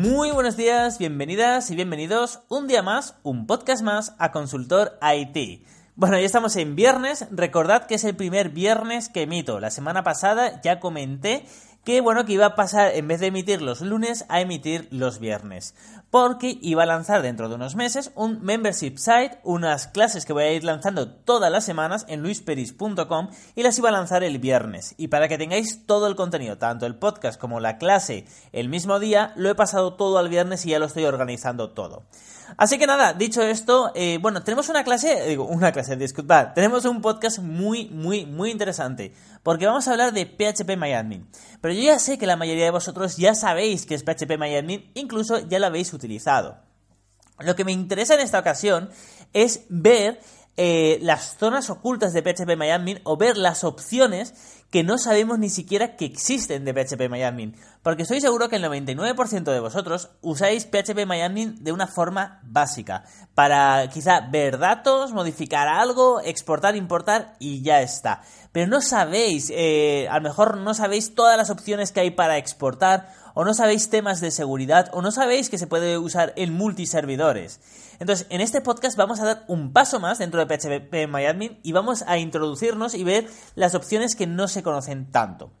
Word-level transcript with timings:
Muy 0.00 0.30
buenos 0.30 0.56
días, 0.56 0.98
bienvenidas 0.98 1.70
y 1.70 1.76
bienvenidos 1.76 2.40
un 2.48 2.66
día 2.66 2.82
más, 2.82 3.16
un 3.22 3.46
podcast 3.46 3.82
más 3.82 4.14
a 4.18 4.32
Consultor 4.32 4.98
IT. 5.02 5.62
Bueno, 5.94 6.18
ya 6.18 6.24
estamos 6.24 6.56
en 6.56 6.74
viernes, 6.74 7.26
recordad 7.30 7.84
que 7.84 7.96
es 7.96 8.04
el 8.04 8.16
primer 8.16 8.48
viernes 8.48 9.10
que 9.10 9.24
emito. 9.24 9.60
La 9.60 9.70
semana 9.70 10.02
pasada 10.02 10.62
ya 10.62 10.80
comenté 10.80 11.44
que 11.84 12.00
bueno, 12.00 12.24
que 12.24 12.34
iba 12.34 12.46
a 12.46 12.54
pasar 12.56 12.94
en 12.94 13.08
vez 13.08 13.20
de 13.20 13.28
emitir 13.28 13.62
los 13.62 13.80
lunes 13.80 14.24
a 14.28 14.40
emitir 14.40 14.86
los 14.90 15.18
viernes, 15.18 15.74
porque 16.10 16.58
iba 16.60 16.82
a 16.82 16.86
lanzar 16.86 17.22
dentro 17.22 17.48
de 17.48 17.54
unos 17.54 17.76
meses 17.76 18.12
un 18.14 18.42
membership 18.42 18.96
site, 18.96 19.38
unas 19.44 19.86
clases 19.86 20.26
que 20.26 20.32
voy 20.32 20.44
a 20.44 20.52
ir 20.52 20.64
lanzando 20.64 21.10
todas 21.10 21.50
las 21.50 21.64
semanas 21.64 22.04
en 22.08 22.22
luisperis.com 22.22 23.30
y 23.54 23.62
las 23.62 23.78
iba 23.78 23.88
a 23.88 23.92
lanzar 23.92 24.22
el 24.24 24.38
viernes. 24.38 24.94
Y 24.98 25.08
para 25.08 25.28
que 25.28 25.38
tengáis 25.38 25.86
todo 25.86 26.06
el 26.06 26.16
contenido, 26.16 26.58
tanto 26.58 26.86
el 26.86 26.96
podcast 26.96 27.40
como 27.40 27.60
la 27.60 27.78
clase 27.78 28.26
el 28.52 28.68
mismo 28.68 28.98
día, 28.98 29.32
lo 29.36 29.48
he 29.48 29.54
pasado 29.54 29.94
todo 29.94 30.18
al 30.18 30.28
viernes 30.28 30.66
y 30.66 30.70
ya 30.70 30.78
lo 30.78 30.86
estoy 30.86 31.04
organizando 31.04 31.70
todo. 31.70 32.02
Así 32.56 32.78
que 32.78 32.86
nada, 32.86 33.12
dicho 33.12 33.42
esto, 33.42 33.92
eh, 33.94 34.18
bueno, 34.20 34.42
tenemos 34.42 34.68
una 34.68 34.84
clase, 34.84 35.26
digo, 35.26 35.46
una 35.46 35.72
clase, 35.72 35.96
disculpad, 35.96 36.52
tenemos 36.54 36.84
un 36.84 37.00
podcast 37.00 37.38
muy, 37.38 37.88
muy, 37.88 38.26
muy 38.26 38.50
interesante, 38.50 39.12
porque 39.42 39.66
vamos 39.66 39.88
a 39.88 39.92
hablar 39.92 40.12
de 40.12 40.26
PHP 40.26 40.76
MyAdmin. 40.76 41.28
Pero 41.60 41.74
yo 41.74 41.82
ya 41.82 41.98
sé 41.98 42.18
que 42.18 42.26
la 42.26 42.36
mayoría 42.36 42.64
de 42.64 42.70
vosotros 42.70 43.16
ya 43.16 43.34
sabéis 43.34 43.86
que 43.86 43.94
es 43.94 44.02
PHP 44.02 44.38
MyAdmin, 44.38 44.90
incluso 44.94 45.38
ya 45.48 45.58
lo 45.58 45.66
habéis 45.66 45.92
utilizado. 45.92 46.58
Lo 47.38 47.56
que 47.56 47.64
me 47.64 47.72
interesa 47.72 48.14
en 48.14 48.20
esta 48.20 48.38
ocasión 48.38 48.90
es 49.32 49.64
ver 49.68 50.20
eh, 50.56 50.98
las 51.00 51.38
zonas 51.38 51.70
ocultas 51.70 52.12
de 52.12 52.22
PHP 52.22 52.56
MyAdmin 52.56 53.00
o 53.04 53.16
ver 53.16 53.36
las 53.38 53.64
opciones 53.64 54.34
que 54.70 54.84
no 54.84 54.98
sabemos 54.98 55.38
ni 55.38 55.50
siquiera 55.50 55.96
que 55.96 56.04
existen 56.04 56.64
de 56.64 56.72
PHP 56.72 57.08
MyAdmin. 57.10 57.56
Porque 57.82 58.02
estoy 58.02 58.20
seguro 58.20 58.48
que 58.48 58.56
el 58.56 58.64
99% 58.64 59.44
de 59.44 59.60
vosotros 59.60 60.10
usáis 60.20 60.64
PHP 60.66 61.06
MyAdmin 61.06 61.64
de 61.64 61.72
una 61.72 61.86
forma 61.86 62.40
básica. 62.44 63.04
Para 63.34 63.88
quizá 63.88 64.20
ver 64.30 64.58
datos, 64.58 65.12
modificar 65.12 65.66
algo, 65.66 66.20
exportar, 66.20 66.76
importar 66.76 67.34
y 67.40 67.62
ya 67.62 67.82
está. 67.82 68.22
Pero 68.52 68.68
no 68.68 68.80
sabéis, 68.80 69.50
eh, 69.54 70.06
a 70.08 70.16
lo 70.16 70.22
mejor 70.22 70.56
no 70.58 70.74
sabéis 70.74 71.14
todas 71.14 71.36
las 71.36 71.50
opciones 71.50 71.90
que 71.90 72.00
hay 72.00 72.10
para 72.10 72.36
exportar, 72.36 73.08
o 73.40 73.44
no 73.44 73.54
sabéis 73.54 73.88
temas 73.88 74.20
de 74.20 74.30
seguridad, 74.30 74.90
o 74.92 75.00
no 75.00 75.10
sabéis 75.10 75.48
que 75.48 75.56
se 75.56 75.66
puede 75.66 75.96
usar 75.96 76.34
en 76.36 76.52
multiservidores. 76.52 77.58
Entonces, 77.98 78.26
en 78.28 78.42
este 78.42 78.60
podcast 78.60 78.98
vamos 78.98 79.18
a 79.18 79.24
dar 79.24 79.44
un 79.48 79.72
paso 79.72 79.98
más 79.98 80.18
dentro 80.18 80.44
de 80.44 80.46
PHP 80.46 81.08
MyAdmin 81.08 81.58
y 81.62 81.72
vamos 81.72 82.04
a 82.06 82.18
introducirnos 82.18 82.94
y 82.94 83.02
ver 83.02 83.30
las 83.54 83.74
opciones 83.74 84.14
que 84.14 84.26
no 84.26 84.46
se 84.46 84.62
conocen 84.62 85.10
tanto. 85.10 85.54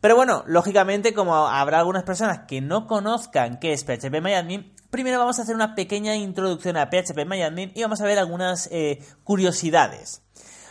Pero 0.00 0.16
bueno, 0.16 0.44
lógicamente, 0.46 1.12
como 1.12 1.36
habrá 1.36 1.80
algunas 1.80 2.04
personas 2.04 2.46
que 2.48 2.62
no 2.62 2.86
conozcan 2.86 3.58
qué 3.58 3.74
es 3.74 3.84
PHP 3.84 4.22
MyAdmin, 4.22 4.72
primero 4.88 5.18
vamos 5.18 5.38
a 5.38 5.42
hacer 5.42 5.56
una 5.56 5.74
pequeña 5.74 6.16
introducción 6.16 6.78
a 6.78 6.88
PHP 6.88 7.26
MyAdmin 7.26 7.72
y 7.74 7.82
vamos 7.82 8.00
a 8.00 8.06
ver 8.06 8.18
algunas 8.18 8.66
eh, 8.72 9.04
curiosidades. 9.24 10.22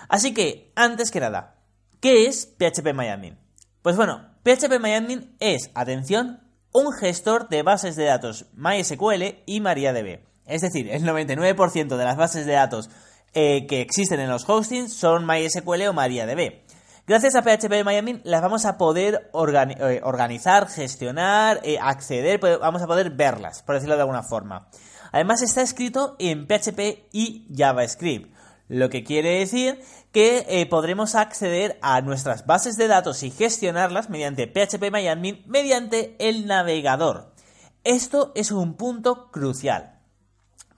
Así 0.09 0.33
que, 0.33 0.71
antes 0.75 1.11
que 1.11 1.19
nada, 1.19 1.57
¿qué 1.99 2.25
es 2.25 2.47
PHP 2.57 2.95
MyAdmin? 2.95 3.37
Pues 3.83 3.95
bueno, 3.95 4.33
PHP 4.43 4.79
MyAdmin 4.79 5.35
es, 5.39 5.69
atención, 5.75 6.41
un 6.75 6.91
gestor 6.91 7.47
de 7.47 7.63
bases 7.63 7.95
de 7.95 8.03
datos 8.03 8.47
MySQL 8.53 9.43
y 9.45 9.61
MariaDB. 9.61 10.19
Es 10.45 10.61
decir, 10.61 10.91
el 10.91 11.03
99% 11.03 11.95
de 11.95 12.03
las 12.03 12.17
bases 12.17 12.45
de 12.45 12.51
datos 12.51 12.89
eh, 13.33 13.65
que 13.65 13.79
existen 13.79 14.19
en 14.19 14.29
los 14.29 14.47
hostings 14.47 14.93
son 14.93 15.25
MySQL 15.25 15.87
o 15.87 15.93
MariaDB. 15.93 16.65
Gracias 17.07 17.35
a 17.35 17.43
PHP 17.43 17.85
MyAdmin 17.85 18.19
las 18.25 18.41
vamos 18.41 18.65
a 18.65 18.77
poder 18.77 19.29
eh, 19.33 20.01
organizar, 20.03 20.67
gestionar, 20.67 21.61
eh, 21.63 21.77
acceder, 21.81 22.41
vamos 22.59 22.81
a 22.81 22.87
poder 22.87 23.11
verlas, 23.11 23.63
por 23.63 23.75
decirlo 23.75 23.95
de 23.95 24.01
alguna 24.01 24.23
forma. 24.23 24.67
Además 25.13 25.43
está 25.43 25.61
escrito 25.61 26.17
en 26.19 26.45
PHP 26.45 27.07
y 27.13 27.47
JavaScript, 27.55 28.34
lo 28.67 28.89
que 28.89 29.03
quiere 29.03 29.39
decir 29.39 29.79
que 30.11 30.67
podremos 30.69 31.15
acceder 31.15 31.77
a 31.81 32.01
nuestras 32.01 32.45
bases 32.45 32.77
de 32.77 32.87
datos 32.87 33.23
y 33.23 33.31
gestionarlas 33.31 34.09
mediante 34.09 34.47
PHP 34.47 34.91
MyAdmin 34.91 35.43
mediante 35.45 36.15
el 36.19 36.47
navegador. 36.47 37.33
Esto 37.83 38.31
es 38.35 38.51
un 38.51 38.75
punto 38.75 39.29
crucial. 39.31 39.99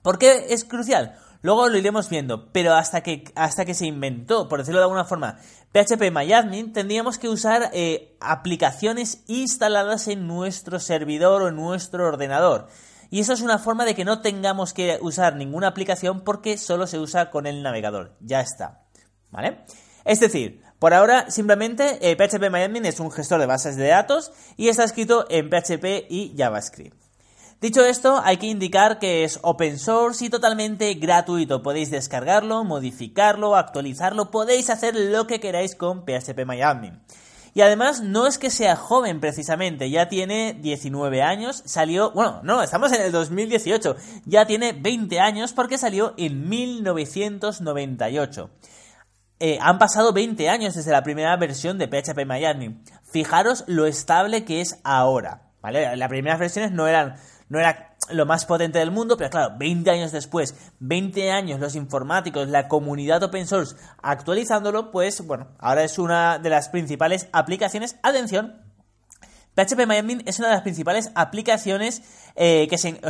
¿Por 0.02 0.18
qué 0.18 0.46
es 0.50 0.64
crucial? 0.64 1.18
Luego 1.40 1.68
lo 1.68 1.78
iremos 1.78 2.08
viendo, 2.08 2.52
pero 2.52 2.74
hasta 2.74 3.02
que, 3.02 3.24
hasta 3.36 3.64
que 3.64 3.74
se 3.74 3.86
inventó, 3.86 4.48
por 4.48 4.58
decirlo 4.58 4.80
de 4.80 4.84
alguna 4.84 5.04
forma, 5.04 5.38
PHP 5.72 6.10
MyAdmin, 6.10 6.72
tendríamos 6.72 7.18
que 7.18 7.28
usar 7.28 7.70
eh, 7.72 8.16
aplicaciones 8.20 9.22
instaladas 9.28 10.08
en 10.08 10.26
nuestro 10.26 10.80
servidor 10.80 11.42
o 11.42 11.48
en 11.48 11.56
nuestro 11.56 12.06
ordenador. 12.06 12.68
Y 13.10 13.20
eso 13.20 13.32
es 13.32 13.40
una 13.40 13.58
forma 13.58 13.84
de 13.84 13.94
que 13.94 14.04
no 14.04 14.20
tengamos 14.20 14.72
que 14.74 14.98
usar 15.00 15.36
ninguna 15.36 15.68
aplicación 15.68 16.22
porque 16.22 16.58
solo 16.58 16.86
se 16.86 16.98
usa 16.98 17.30
con 17.30 17.46
el 17.46 17.62
navegador. 17.62 18.16
Ya 18.20 18.40
está. 18.40 18.82
¿Vale? 19.30 19.64
Es 20.04 20.20
decir, 20.20 20.62
por 20.78 20.94
ahora 20.94 21.30
simplemente 21.30 21.98
eh, 22.00 22.16
PHP 22.16 22.50
MyAdmin 22.50 22.86
es 22.86 23.00
un 23.00 23.10
gestor 23.10 23.40
de 23.40 23.46
bases 23.46 23.76
de 23.76 23.88
datos 23.88 24.32
y 24.56 24.68
está 24.68 24.84
escrito 24.84 25.26
en 25.28 25.50
PHP 25.50 26.06
y 26.08 26.34
JavaScript. 26.36 26.96
Dicho 27.60 27.84
esto, 27.84 28.20
hay 28.22 28.36
que 28.36 28.46
indicar 28.46 29.00
que 29.00 29.24
es 29.24 29.40
open 29.42 29.80
source 29.80 30.24
y 30.24 30.30
totalmente 30.30 30.94
gratuito. 30.94 31.60
Podéis 31.60 31.90
descargarlo, 31.90 32.62
modificarlo, 32.62 33.56
actualizarlo, 33.56 34.30
podéis 34.30 34.70
hacer 34.70 34.94
lo 34.94 35.26
que 35.26 35.40
queráis 35.40 35.74
con 35.74 36.04
PHP 36.04 36.46
MyAdmin. 36.46 37.02
Y 37.54 37.62
además 37.62 38.02
no 38.02 38.26
es 38.26 38.38
que 38.38 38.50
sea 38.50 38.76
joven 38.76 39.20
precisamente, 39.20 39.90
ya 39.90 40.08
tiene 40.08 40.56
19 40.60 41.22
años, 41.22 41.62
salió, 41.66 42.10
bueno, 42.12 42.40
no, 42.42 42.62
estamos 42.62 42.92
en 42.92 43.02
el 43.02 43.12
2018, 43.12 43.96
ya 44.24 44.46
tiene 44.46 44.72
20 44.72 45.20
años 45.20 45.52
porque 45.52 45.78
salió 45.78 46.14
en 46.16 46.48
1998. 46.48 48.50
Eh, 49.40 49.58
han 49.60 49.78
pasado 49.78 50.12
20 50.12 50.48
años 50.48 50.74
desde 50.74 50.90
la 50.90 51.02
primera 51.02 51.36
versión 51.36 51.78
de 51.78 51.86
PHP 51.86 52.26
MyAdmin. 52.26 52.82
Fijaros 53.04 53.64
lo 53.68 53.86
estable 53.86 54.44
que 54.44 54.60
es 54.60 54.80
ahora, 54.82 55.52
¿vale? 55.62 55.96
Las 55.96 56.08
primeras 56.08 56.40
versiones 56.40 56.72
no 56.72 56.88
eran 56.88 57.14
no 57.48 57.58
era 57.58 57.96
lo 58.10 58.26
más 58.26 58.44
potente 58.44 58.78
del 58.78 58.90
mundo, 58.90 59.16
pero 59.16 59.30
claro, 59.30 59.54
20 59.58 59.90
años 59.90 60.12
después, 60.12 60.54
20 60.80 61.30
años 61.30 61.60
los 61.60 61.74
informáticos, 61.74 62.48
la 62.48 62.68
comunidad 62.68 63.22
open 63.22 63.46
source 63.46 63.76
actualizándolo, 64.02 64.90
pues 64.90 65.26
bueno, 65.26 65.48
ahora 65.58 65.84
es 65.84 65.98
una 65.98 66.38
de 66.38 66.50
las 66.50 66.68
principales 66.68 67.28
aplicaciones. 67.32 67.96
Atención, 68.02 68.62
PHP 69.54 69.86
MyAdmin 69.86 70.22
es 70.26 70.38
una 70.38 70.48
de 70.48 70.54
las 70.54 70.62
principales 70.62 71.10
aplicaciones 71.14 72.02
eh, 72.36 72.66
que 72.68 72.78
se, 72.78 73.00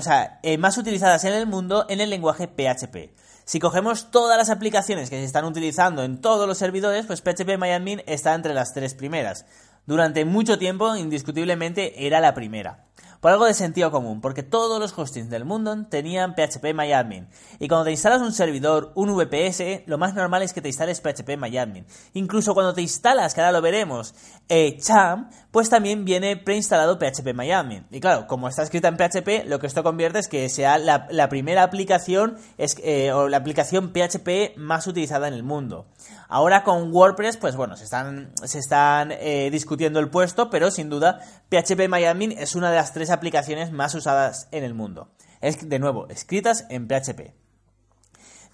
eh, 0.43 0.59
más 0.59 0.79
utilizadas 0.79 1.25
en 1.25 1.35
el 1.35 1.47
mundo 1.47 1.85
en 1.89 2.01
el 2.01 2.11
lenguaje 2.11 2.49
PHP. 2.49 3.15
Si 3.45 3.61
cogemos 3.61 4.11
todas 4.11 4.37
las 4.37 4.51
aplicaciones 4.51 5.11
que 5.11 5.17
se 5.17 5.25
están 5.25 5.45
utilizando 5.45 6.03
en 6.03 6.21
todos 6.21 6.47
los 6.47 6.59
servidores, 6.59 7.07
pues 7.07 7.23
PHP 7.23 7.57
MyAdmin 7.59 8.03
está 8.07 8.35
entre 8.35 8.55
las 8.55 8.73
tres 8.75 8.95
primeras. 8.95 9.47
Durante 9.87 10.25
mucho 10.27 10.59
tiempo, 10.59 10.97
indiscutiblemente, 10.97 12.07
era 12.07 12.21
la 12.21 12.35
primera 12.35 12.88
por 13.21 13.33
algo 13.33 13.47
de 13.47 13.55
sentido 13.55 13.91
común, 13.91 14.21
porque 14.21 14.43
todos 14.43 14.79
los 14.81 14.97
hostings 14.97 15.31
del 15.31 15.45
mundo 15.45 15.77
tenían 15.89 16.35
PHP 16.35 16.75
MyAdmin. 16.75 17.29
Y 17.59 17.69
cuando 17.69 17.85
te 17.85 17.91
instalas 17.91 18.21
un 18.23 18.33
servidor, 18.33 18.93
un 18.95 19.15
VPS, 19.17 19.87
lo 19.87 19.99
más 19.99 20.15
normal 20.15 20.43
es 20.43 20.53
que 20.53 20.61
te 20.61 20.69
instales 20.69 21.01
PHP 21.01 21.37
MyAdmin. 21.37 21.87
Incluso 22.15 22.55
cuando 22.55 22.75
te 22.75 22.83
instalas, 22.83 23.35
que 23.35 23.41
ahora 23.41 23.53
lo 23.53 23.61
veremos, 23.61 24.15
eh, 24.49 24.79
Cham, 24.79 25.31
pues 25.51 25.69
también 25.69 26.05
viene 26.05 26.37
preinstalado 26.37 26.99
PHP 26.99 27.35
MyAdmin. 27.35 27.87
Y 27.91 28.01
claro, 28.01 28.27
como 28.27 28.49
está 28.49 28.63
escrita 28.63 28.89
en 28.89 28.97
PHP, 28.97 29.47
lo 29.47 29.59
que 29.59 29.67
esto 29.67 29.83
convierte 29.83 30.21
es 30.21 30.29
que 30.29 30.49
sea 30.49 30.79
la, 30.79 31.29
primera 31.29 31.63
aplicación 31.63 32.37
eh, 32.57 33.13
o 33.13 33.29
la 33.29 33.37
aplicación 33.37 33.93
PHP 33.93 34.57
más 34.57 34.87
utilizada 34.87 35.29
en 35.29 35.35
el 35.35 35.43
mundo. 35.43 35.87
Ahora 36.29 36.63
con 36.63 36.93
WordPress, 36.93 37.39
pues 37.39 37.57
bueno, 37.57 37.77
se 37.77 37.85
están, 37.85 38.33
se 38.45 38.59
están 38.59 39.13
eh, 39.13 39.49
discutiendo 39.51 39.99
el 39.99 40.11
puesto, 40.11 40.51
pero 40.51 40.71
sin 40.71 40.91
duda 40.91 41.21
PHP 41.49 41.89
MyAdmin 41.89 42.33
es 42.33 42.55
una 42.55 42.71
de 42.71 42.77
las 42.77 42.93
tres 42.93 43.09
aplicaciones 43.09 43.73
más 43.73 43.95
usadas 43.95 44.47
en 44.51 44.63
el 44.63 44.75
mundo. 44.75 45.11
Es, 45.41 45.67
de 45.67 45.79
nuevo, 45.79 46.07
escritas 46.09 46.67
en 46.69 46.87
PHP. 46.87 47.33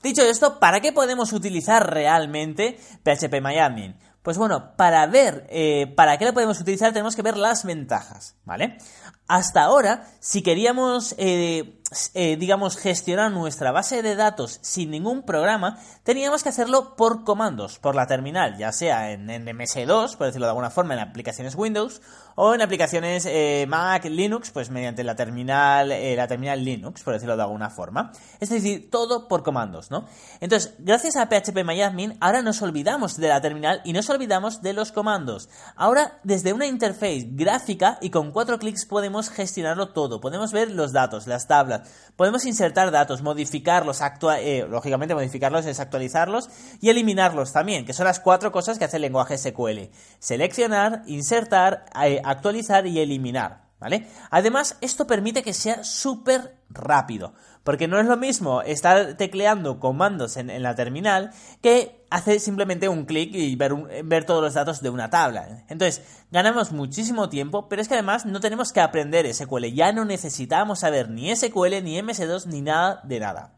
Dicho 0.05 0.23
esto, 0.23 0.61
¿para 0.61 0.81
qué 0.81 0.93
podemos 0.93 1.33
utilizar 1.33 1.93
realmente 1.93 2.79
PHP 3.03 3.41
MyAdmin? 3.43 3.97
Pues 4.23 4.39
bueno, 4.39 4.77
para 4.77 5.07
ver 5.07 5.47
eh, 5.51 5.93
para 5.97 6.17
qué 6.17 6.25
lo 6.25 6.33
podemos 6.33 6.61
utilizar 6.61 6.93
tenemos 6.93 7.17
que 7.17 7.23
ver 7.23 7.37
las 7.37 7.65
ventajas, 7.65 8.37
¿vale? 8.45 8.79
Hasta 9.27 9.63
ahora, 9.65 10.07
si 10.21 10.43
queríamos 10.43 11.15
eh, 11.19 11.81
eh, 12.15 12.37
digamos, 12.37 12.77
gestionar 12.77 13.31
nuestra 13.31 13.71
base 13.71 14.03
de 14.03 14.17
datos 14.17 14.59
sin 14.63 14.91
ningún 14.91 15.23
programa, 15.23 15.79
teníamos 16.03 16.43
que 16.43 16.49
hacerlo 16.49 16.97
por 16.97 17.25
comandos, 17.25 17.79
por 17.79 17.95
la 17.95 18.07
terminal, 18.07 18.57
ya 18.57 18.73
sea 18.73 19.13
en, 19.13 19.29
MS2, 19.29 20.17
por 20.17 20.27
decirlo 20.27 20.47
de 20.47 20.51
alguna 20.51 20.71
forma, 20.71 20.95
en 20.95 21.01
aplicaciones 21.01 21.55
Windows, 21.55 22.01
o 22.37 22.55
en 22.55 22.63
aplicaciones 22.63 23.27
eh, 23.27 23.67
Mac, 23.69 24.07
Linux, 24.07 24.51
pues 24.51 24.71
mediante 24.71 25.05
la 25.05 25.15
terminal, 25.15 25.93
eh, 25.93 26.17
la 26.17 26.27
terminal 26.27 26.65
Linux, 26.65 27.03
por 27.03 27.13
decirlo 27.13 27.37
de 27.37 27.43
alguna 27.43 27.71
forma. 27.71 28.13
Es 28.41 28.49
decir, 28.49 28.91
todo 28.91 29.29
por 29.29 29.43
comandos, 29.45 29.91
¿no? 29.91 30.07
Entonces, 30.41 30.75
gracias 30.79 31.17
a 31.17 31.29
phpMyAdmin, 31.29 32.17
ahora 32.21 32.43
nos 32.43 32.61
olvidamos 32.63 33.17
de 33.19 33.29
la 33.29 33.41
terminal 33.41 33.83
y 33.85 33.93
nos 33.93 34.11
olvidamos 34.11 34.63
de 34.63 34.73
los 34.73 34.91
comandos. 34.91 35.49
Ahora, 35.77 36.19
desde 36.25 36.53
una 36.53 36.67
interface 36.67 37.29
gráfica 37.31 37.99
y 38.01 38.11
con 38.11 38.33
cuatro 38.33 38.59
clics 38.59 38.85
podemos 38.85 39.31
gestionarlo 39.31 39.91
todo. 39.91 40.21
Podemos 40.21 40.51
ver 40.53 40.71
los 40.71 40.93
datos, 40.93 41.27
las 41.27 41.47
tablas, 41.47 41.84
podemos 42.17 42.45
insertar 42.45 42.91
datos, 42.91 43.23
modificarlos, 43.23 44.01
eh, 44.39 44.67
lógicamente 44.69 45.15
modificarlos 45.15 45.67
es 45.67 45.81
actualizarlos 45.81 46.49
y 46.81 46.91
eliminarlos 46.91 47.53
también, 47.53 47.85
que 47.85 47.93
son 47.93 48.07
las 48.07 48.21
cuatro 48.21 48.53
cosas 48.53 48.79
que 48.79 48.85
hace 48.85 48.97
el 48.97 49.03
lenguaje 49.03 49.39
SQL. 49.39 49.91
Seleccionar, 50.19 51.03
insertar, 51.07 51.87
actualizar 52.25 52.87
y 52.87 53.01
eliminar. 53.01 53.64
¿Vale? 53.85 54.07
Además, 54.31 54.79
esto 54.81 55.07
permite 55.07 55.43
que 55.43 55.53
sea 55.53 55.85
súper 55.85 56.57
rápido, 56.71 57.35
porque 57.65 57.87
no 57.87 58.01
es 58.01 58.07
lo 58.07 58.17
mismo 58.17 58.63
estar 58.63 59.19
tecleando 59.19 59.79
comandos 59.79 60.39
en, 60.39 60.63
la 60.63 60.75
terminal 60.75 61.33
que 61.61 62.07
hacer 62.09 62.41
simplemente 62.41 62.89
un 62.89 63.05
clic 63.05 63.35
y 63.35 63.55
ver, 63.57 63.75
ver, 64.03 64.25
todos 64.25 64.43
los 64.43 64.55
datos 64.55 64.81
de 64.81 64.89
una 64.89 65.11
tabla. 65.11 65.67
Entonces, 65.69 66.03
ganamos 66.31 66.73
muchísimo 66.73 67.29
tiempo, 67.29 67.69
pero 67.69 67.83
es 67.83 67.89
que 67.89 67.93
además 67.93 68.25
no 68.25 68.41
tenemos 68.41 68.73
que 68.73 68.81
aprender 68.81 69.31
SQL, 69.35 69.67
ya 69.67 69.93
no 69.93 70.07
necesitamos 70.07 70.79
saber 70.79 71.11
ni 71.11 71.37
SQL, 71.37 71.83
ni 71.83 72.01
MS2, 72.01 72.47
ni 72.47 72.63
nada 72.63 73.03
de 73.05 73.21
nada. 73.21 73.54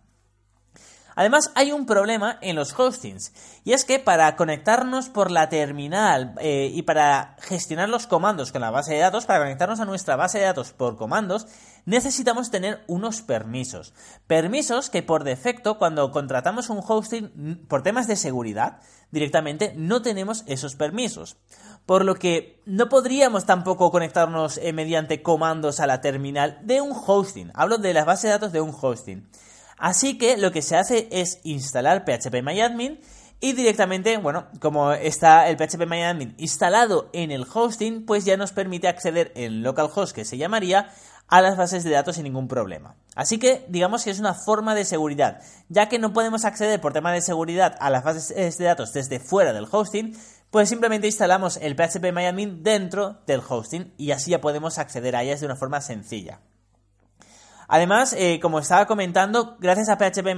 Además, 1.17 1.51
hay 1.55 1.73
un 1.73 1.87
problema 1.87 2.39
en 2.43 2.57
los 2.57 2.79
hostings, 2.79 3.33
y 3.65 3.73
es 3.73 3.87
que 3.87 3.99
para 3.99 4.37
conectarnos 4.37 5.09
por 5.09 5.31
la 5.31 5.49
terminal 5.49 6.35
eh, 6.41 6.71
y 6.73 6.83
para 6.83 7.37
gestionar 7.41 7.89
los 7.89 8.07
comandos 8.07 8.53
con 8.53 8.61
la 8.61 8.71
base 8.71 8.93
de 8.93 9.01
datos, 9.01 9.25
para 9.25 9.41
conectarnos 9.41 9.81
a 9.81 9.87
nuestra 9.87 10.15
base 10.15 10.39
de 10.39 10.45
datos 10.45 10.73
por 10.73 10.99
comandos, 10.99 11.47
necesitamos 11.87 12.51
tener 12.51 12.85
unos 12.87 13.23
permisos. 13.23 13.95
Permisos 14.27 14.91
que 14.91 15.03
por 15.03 15.25
defecto, 15.25 15.79
cuando 15.79 16.11
contratamos 16.11 16.69
un 16.69 16.83
hosting 16.87 17.65
por 17.67 17.83
temas 17.83 18.07
de 18.07 18.17
seguridad, 18.17 18.81
directamente 19.11 19.73
no 19.75 20.03
tenemos 20.03 20.45
esos 20.47 20.75
permisos. 20.75 21.39
Por 21.87 22.05
lo 22.05 22.17
que 22.17 22.61
no 22.67 22.91
podríamos 22.91 23.47
tampoco 23.47 23.91
conectarnos 23.91 24.59
eh, 24.59 24.75
mediante 24.75 25.23
comandos 25.23 25.81
a 25.81 25.87
la 25.87 26.03
terminal 26.03 26.59
de 26.63 26.83
un 26.83 26.93
hosting. 26.93 27.53
Hablo 27.55 27.79
de 27.79 27.95
la 27.95 28.05
base 28.05 28.27
de 28.27 28.35
datos 28.35 28.53
de 28.53 28.61
un 28.61 28.77
hosting. 28.79 29.27
Así 29.79 30.19
que 30.19 30.37
lo 30.37 30.53
que 30.53 30.63
se 30.63 30.77
hace 30.77 31.09
es 31.11 31.41
instalar 31.45 32.05
phpMyAdmin 32.05 33.01
y 33.39 33.53
directamente, 33.53 34.17
bueno, 34.17 34.47
como 34.61 34.93
está 34.93 35.49
el 35.49 35.57
phpMyAdmin 35.57 36.35
instalado 36.39 37.11
en 37.13 37.31
el 37.31 37.47
hosting, 37.53 38.07
pues 38.07 38.25
ya 38.25 38.37
nos 38.37 38.53
permite 38.53 38.89
acceder 38.89 39.33
en 39.35 39.63
localhost, 39.63 40.15
que 40.15 40.25
se 40.25 40.39
llamaría, 40.39 40.91
a 41.29 41.43
las 41.43 41.57
bases 41.57 41.85
de 41.85 41.91
datos 41.91 42.17
sin 42.17 42.25
ningún 42.25 42.49
problema. 42.49 42.97
Así 43.15 43.39
que 43.39 43.67
digamos 43.69 44.05
que 44.05 44.11
es 44.11 44.21
una 44.21 44.33
forma 44.33 44.75
de 44.75 44.85
seguridad, 44.85 45.43
ya 45.69 45.89
que 45.89 45.99
no 45.99 46.13
podemos 46.13 46.45
acceder 46.45 46.81
por 46.81 46.93
tema 46.93 47.13
de 47.13 47.21
seguridad 47.21 47.77
a 47.81 47.91
las 47.91 48.05
bases 48.05 48.59
de 48.59 48.65
datos 48.65 48.93
desde 48.93 49.21
fuera 49.21 49.53
del 49.53 49.69
hosting, 49.71 50.17
pues 50.51 50.69
simplemente 50.69 51.09
instalamos 51.09 51.59
el 51.59 51.75
phpMyAdmin 51.75 52.63
dentro 52.63 53.19
del 53.27 53.43
hosting 53.47 53.93
y 53.99 54.13
así 54.13 54.31
ya 54.31 54.41
podemos 54.41 54.79
acceder 54.79 55.17
a 55.17 55.23
ellas 55.23 55.41
de 55.41 55.47
una 55.47 55.57
forma 55.57 55.81
sencilla. 55.81 56.41
Además, 57.69 58.15
eh, 58.17 58.39
como 58.41 58.59
estaba 58.59 58.87
comentando, 58.87 59.57
gracias 59.59 59.89
a 59.89 59.97
PHP 59.97 60.37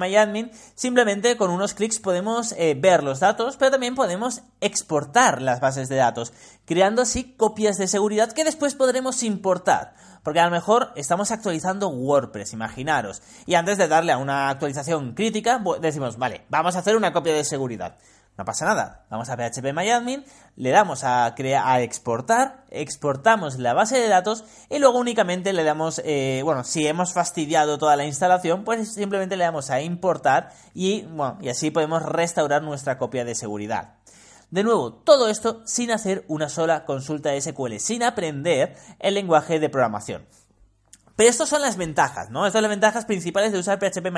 simplemente 0.74 1.36
con 1.36 1.50
unos 1.50 1.74
clics 1.74 1.98
podemos 1.98 2.52
eh, 2.52 2.74
ver 2.78 3.02
los 3.02 3.20
datos, 3.20 3.56
pero 3.56 3.70
también 3.70 3.94
podemos 3.94 4.42
exportar 4.60 5.42
las 5.42 5.60
bases 5.60 5.88
de 5.88 5.96
datos, 5.96 6.32
creando 6.64 7.02
así 7.02 7.34
copias 7.36 7.76
de 7.76 7.88
seguridad 7.88 8.32
que 8.32 8.44
después 8.44 8.74
podremos 8.74 9.22
importar. 9.22 9.94
Porque 10.22 10.40
a 10.40 10.44
lo 10.44 10.50
mejor 10.50 10.92
estamos 10.96 11.30
actualizando 11.30 11.88
WordPress, 11.88 12.52
imaginaros, 12.52 13.22
y 13.46 13.54
antes 13.54 13.78
de 13.78 13.88
darle 13.88 14.12
a 14.12 14.18
una 14.18 14.50
actualización 14.50 15.14
crítica, 15.14 15.62
decimos, 15.80 16.18
vale, 16.18 16.44
vamos 16.48 16.76
a 16.76 16.80
hacer 16.80 16.96
una 16.96 17.12
copia 17.12 17.34
de 17.34 17.44
seguridad. 17.44 17.96
No 18.38 18.44
pasa 18.44 18.64
nada. 18.64 19.04
Vamos 19.10 19.28
a 19.30 19.36
phpMyAdmin, 19.36 20.24
le 20.54 20.70
damos 20.70 21.02
a, 21.02 21.34
a 21.34 21.80
exportar, 21.80 22.64
exportamos 22.70 23.58
la 23.58 23.74
base 23.74 23.98
de 23.98 24.06
datos 24.06 24.44
y 24.70 24.78
luego 24.78 25.00
únicamente 25.00 25.52
le 25.52 25.64
damos, 25.64 26.00
eh, 26.04 26.42
bueno, 26.44 26.62
si 26.62 26.86
hemos 26.86 27.12
fastidiado 27.12 27.78
toda 27.78 27.96
la 27.96 28.04
instalación, 28.04 28.62
pues 28.62 28.94
simplemente 28.94 29.36
le 29.36 29.42
damos 29.42 29.70
a 29.70 29.80
importar 29.80 30.50
y, 30.72 31.02
bueno, 31.02 31.38
y 31.40 31.48
así 31.48 31.72
podemos 31.72 32.04
restaurar 32.04 32.62
nuestra 32.62 32.96
copia 32.96 33.24
de 33.24 33.34
seguridad. 33.34 33.94
De 34.52 34.62
nuevo, 34.62 34.94
todo 34.94 35.28
esto 35.28 35.62
sin 35.66 35.90
hacer 35.90 36.24
una 36.28 36.48
sola 36.48 36.84
consulta 36.84 37.30
de 37.30 37.40
SQL, 37.40 37.78
sin 37.80 38.04
aprender 38.04 38.76
el 39.00 39.14
lenguaje 39.14 39.58
de 39.58 39.68
programación. 39.68 40.28
Pero 41.18 41.30
estas 41.30 41.48
son 41.48 41.62
las 41.62 41.76
ventajas, 41.76 42.30
¿no? 42.30 42.46
Estas 42.46 42.58
son 42.58 42.62
las 42.62 42.70
ventajas 42.70 43.04
principales 43.04 43.50
de 43.50 43.58
usar 43.58 43.80
PHP 43.80 44.12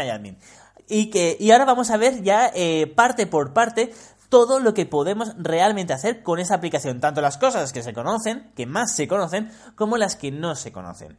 Y, 0.90 1.08
que, 1.10 1.37
y 1.38 1.52
ahora 1.52 1.64
vamos 1.64 1.90
a 1.90 1.96
ver 1.96 2.22
ya 2.22 2.50
eh, 2.54 2.92
parte 2.94 3.26
por 3.26 3.52
parte 3.52 3.94
todo 4.28 4.60
lo 4.60 4.75
que 4.75 4.87
podemos 4.87 5.32
realmente 5.38 5.92
hacer 5.92 6.22
con 6.22 6.38
esa 6.38 6.54
aplicación, 6.54 7.00
tanto 7.00 7.20
las 7.20 7.38
cosas 7.38 7.72
que 7.72 7.82
se 7.82 7.92
conocen, 7.92 8.52
que 8.54 8.66
más 8.66 8.94
se 8.94 9.08
conocen, 9.08 9.50
como 9.75 9.96
las 9.96 10.16
que 10.16 10.31
no 10.31 10.54
se 10.54 10.72
conocen. 10.72 11.19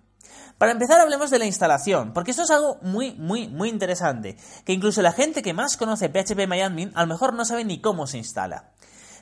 Para 0.58 0.72
empezar 0.72 1.00
hablemos 1.00 1.30
de 1.30 1.40
la 1.40 1.46
instalación, 1.46 2.14
porque 2.14 2.32
esto 2.32 2.44
es 2.44 2.52
algo 2.52 2.78
muy, 2.82 3.14
muy, 3.14 3.48
muy 3.48 3.70
interesante, 3.70 4.38
que 4.64 4.74
incluso 4.74 5.02
la 5.02 5.12
gente 5.12 5.42
que 5.42 5.54
más 5.54 5.76
conoce 5.76 6.10
PHP 6.10 6.48
MyAdmin 6.48 6.92
a 6.96 7.02
lo 7.02 7.08
mejor 7.08 7.34
no 7.34 7.46
sabe 7.46 7.66
ni 7.66 7.82
cómo 7.82 8.08
se 8.08 8.18
instala. 8.18 8.72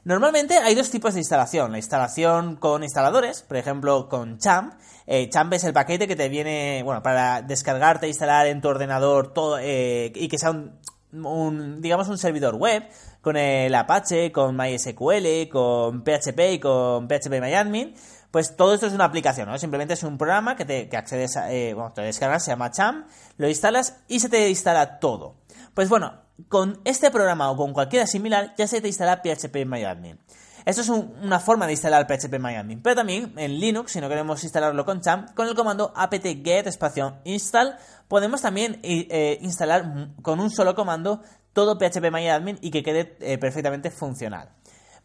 Normalmente 0.04 0.58
hay 0.58 0.76
dos 0.76 0.90
tipos 0.90 1.14
de 1.14 1.20
instalación. 1.20 1.72
La 1.72 1.78
instalación 1.78 2.56
con 2.56 2.84
instaladores, 2.84 3.42
por 3.42 3.58
ejemplo 3.58 4.08
con 4.10 4.38
Champ. 4.38 4.74
Eh, 5.06 5.30
Champ 5.30 5.52
es 5.54 5.64
el 5.64 5.74
paquete 5.74 6.08
que 6.08 6.16
te 6.16 6.30
viene, 6.30 6.82
bueno, 6.84 7.02
para 7.02 7.42
descargarte 7.42 8.08
instalar 8.08 8.48
en 8.48 8.62
tu 8.62 8.70
ordenador 8.70 9.34
todo, 9.34 9.58
eh, 9.60 10.12
y 10.16 10.28
que 10.28 10.38
sea 10.38 10.52
un, 10.52 11.82
digamos, 11.82 12.08
un 12.10 12.18
servidor 12.18 12.56
web 12.56 12.84
con 13.22 13.36
el 13.36 13.74
Apache, 13.76 14.32
con 14.32 14.56
MySQL, 14.56 15.50
con 15.52 16.04
PHP 16.04 16.54
y 16.54 16.60
con 16.60 17.08
PHP 17.08 17.94
Pues 18.32 18.56
todo 18.56 18.74
esto 18.74 18.88
es 18.88 18.94
una 18.94 19.06
aplicación, 19.06 19.50
¿no? 19.50 19.58
Simplemente 19.58 19.96
es 19.96 20.04
un 20.04 20.18
programa 20.18 20.56
que, 20.56 20.66
te, 20.66 20.88
que 20.88 20.98
accedes 20.98 21.36
a, 21.36 21.52
eh, 21.52 21.74
bueno, 21.74 21.92
te 21.94 22.02
descargas, 22.02 22.46
se 22.46 22.52
llama 22.52 22.72
Champ, 22.72 23.08
lo 23.38 23.50
instalas 23.50 23.98
y 24.08 24.20
se 24.20 24.30
te 24.30 24.50
instala 24.50 25.00
todo. 25.00 25.36
Pues 25.74 25.90
bueno, 25.90 26.29
con 26.48 26.82
este 26.86 27.12
programa 27.12 27.52
o 27.52 27.58
con 27.58 27.74
cualquiera 27.74 28.08
similar 28.08 28.54
ya 28.58 28.68
se 28.68 28.82
te 28.82 28.88
instala 28.88 29.22
PHP 29.22 29.66
MyAdmin. 29.66 30.20
Esto 30.66 30.82
es 30.82 30.90
una 30.90 31.40
forma 31.40 31.66
de 31.66 31.74
instalar 31.74 32.06
PHP 32.06 32.38
MyAdmin, 32.40 32.82
pero 32.82 32.96
también 32.96 33.34
en 33.38 33.60
Linux, 33.60 33.94
si 33.94 34.02
no 34.02 34.10
queremos 34.10 34.44
instalarlo 34.44 34.86
con 34.86 35.02
Champ, 35.02 35.34
con 35.34 35.48
el 35.48 35.56
comando 35.56 35.92
apt-get 35.96 36.68
espacio 36.68 37.18
install, 37.24 37.76
podemos 38.08 38.42
también 38.42 38.80
eh, 38.84 39.40
instalar 39.42 40.14
con 40.22 40.40
un 40.40 40.52
solo 40.52 40.76
comando 40.76 41.24
todo 41.54 41.78
PHP 41.78 42.12
MyAdmin 42.12 42.60
y 42.62 42.72
que 42.72 42.84
quede 42.84 43.18
eh, 43.22 43.38
perfectamente 43.38 43.90
funcional. 43.90 44.52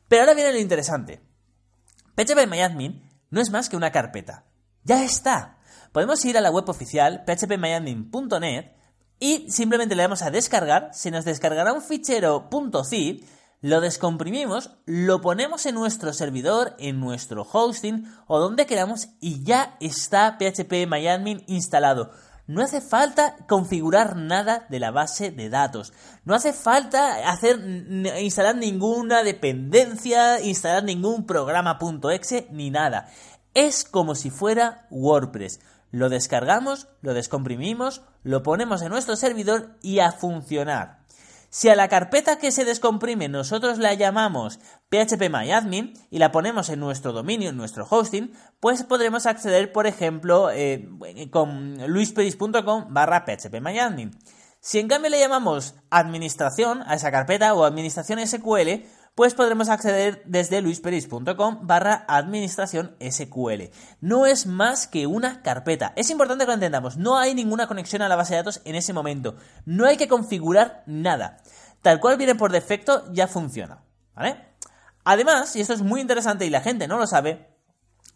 Pero 0.08 0.23
ahora 0.23 0.35
viene 0.35 0.52
lo 0.52 0.58
interesante. 0.58 1.20
PHP 2.16 2.47
MyAdmin 2.47 3.02
no 3.30 3.40
es 3.40 3.50
más 3.50 3.68
que 3.68 3.76
una 3.76 3.90
carpeta. 3.90 4.44
Ya 4.82 5.02
está. 5.02 5.58
Podemos 5.92 6.25
ir 6.25 6.37
a 6.37 6.40
la 6.40 6.50
web 6.50 6.68
oficial 6.68 7.25
phpmyadmin.net 7.25 8.66
y 9.18 9.50
simplemente 9.50 9.94
le 9.94 10.02
damos 10.02 10.23
a 10.23 10.30
descargar, 10.30 10.90
se 10.92 11.11
nos 11.11 11.25
descargará 11.25 11.73
un 11.73 11.83
fichero 11.83 12.49
.zip, 12.88 13.25
lo 13.61 13.80
descomprimimos, 13.80 14.76
lo 14.85 15.23
ponemos 15.23 15.64
en 15.64 15.75
nuestro 15.75 16.12
servidor, 16.12 16.75
en 16.78 17.00
nuestro 17.00 17.47
hosting 17.50 18.06
o 18.26 18.38
donde 18.38 18.66
queramos 18.66 19.09
y 19.21 19.42
ya 19.42 19.76
está 19.80 20.37
PHP 20.38 20.87
MyAdmin 20.87 21.44
instalado. 21.47 22.11
No 22.47 22.62
hace 22.62 22.83
falta 22.83 23.37
configurar 23.49 24.16
nada 24.16 24.66
de 24.68 24.78
la 24.78 24.90
base 24.90 25.30
de 25.30 25.49
datos. 25.49 25.94
No 26.26 26.35
hace 26.35 26.52
falta 26.52 27.30
hacer 27.30 27.59
instalar 28.21 28.54
ninguna 28.54 29.23
dependencia, 29.23 30.42
instalar 30.42 30.85
ningún 30.85 31.25
programa 31.25 31.78
.exe 32.12 32.47
ni 32.50 32.68
nada. 32.68 33.09
Es 33.54 33.85
como 33.85 34.14
si 34.14 34.28
fuera 34.28 34.87
WordPress 34.90 35.61
lo 35.94 36.08
descargamos, 36.08 36.88
lo 37.02 37.14
descomprimimos, 37.14 38.02
lo 38.24 38.42
ponemos 38.42 38.82
en 38.82 38.88
nuestro 38.88 39.14
servidor 39.14 39.78
y 39.80 40.00
a 40.00 40.10
funcionar. 40.10 41.04
Si 41.50 41.68
a 41.68 41.76
la 41.76 41.86
carpeta 41.86 42.36
que 42.36 42.50
se 42.50 42.64
descomprime 42.64 43.28
nosotros 43.28 43.78
la 43.78 43.94
llamamos 43.94 44.58
phpMyAdmin 44.90 45.92
y 46.10 46.18
la 46.18 46.32
ponemos 46.32 46.68
en 46.68 46.80
nuestro 46.80 47.12
dominio, 47.12 47.50
en 47.50 47.56
nuestro 47.56 47.86
hosting, 47.88 48.32
pues 48.58 48.82
podremos 48.82 49.26
acceder, 49.26 49.70
por 49.70 49.86
ejemplo, 49.86 50.50
eh, 50.50 50.88
con 51.30 51.76
luisperis.com 51.86 52.86
barra 52.88 53.24
phpMyAdmin. 53.24 54.18
Si 54.58 54.80
en 54.80 54.88
cambio 54.88 55.10
le 55.10 55.20
llamamos 55.20 55.76
administración 55.90 56.82
a 56.86 56.94
esa 56.94 57.12
carpeta 57.12 57.54
o 57.54 57.64
administración 57.64 58.18
SQL, 58.26 58.82
pues 59.14 59.35
podremos 59.35 59.68
acceder 59.68 60.23
desde 60.26 60.61
luisperis.com 60.61 61.66
barra 61.66 62.04
administración 62.09 62.97
SQL. 63.00 63.71
No 64.00 64.26
es 64.26 64.47
más 64.47 64.87
que 64.87 65.06
una 65.06 65.42
carpeta. 65.42 65.92
Es 65.97 66.11
importante 66.11 66.44
que 66.44 66.49
lo 66.49 66.54
entendamos, 66.54 66.97
no 66.97 67.18
hay 67.18 67.35
ninguna 67.35 67.66
conexión 67.66 68.02
a 68.02 68.09
la 68.09 68.16
base 68.16 68.35
de 68.35 68.38
datos 68.38 68.61
en 68.64 68.75
ese 68.75 68.92
momento. 68.92 69.37
No 69.64 69.87
hay 69.87 69.97
que 69.97 70.09
configurar 70.09 70.83
nada. 70.87 71.38
Tal 71.83 72.00
cual 72.00 72.16
viene 72.16 72.35
por 72.35 72.50
defecto, 72.50 73.04
ya 73.12 73.28
funciona. 73.28 73.85
Además, 75.04 75.54
y 75.54 75.61
esto 75.61 75.75
es 75.75 75.83
muy 75.83 76.00
interesante 76.00 76.47
y 76.47 76.50
la 76.50 76.62
gente 76.62 76.88
no 76.88 76.99
lo 76.99 77.06
sabe, 77.06 77.54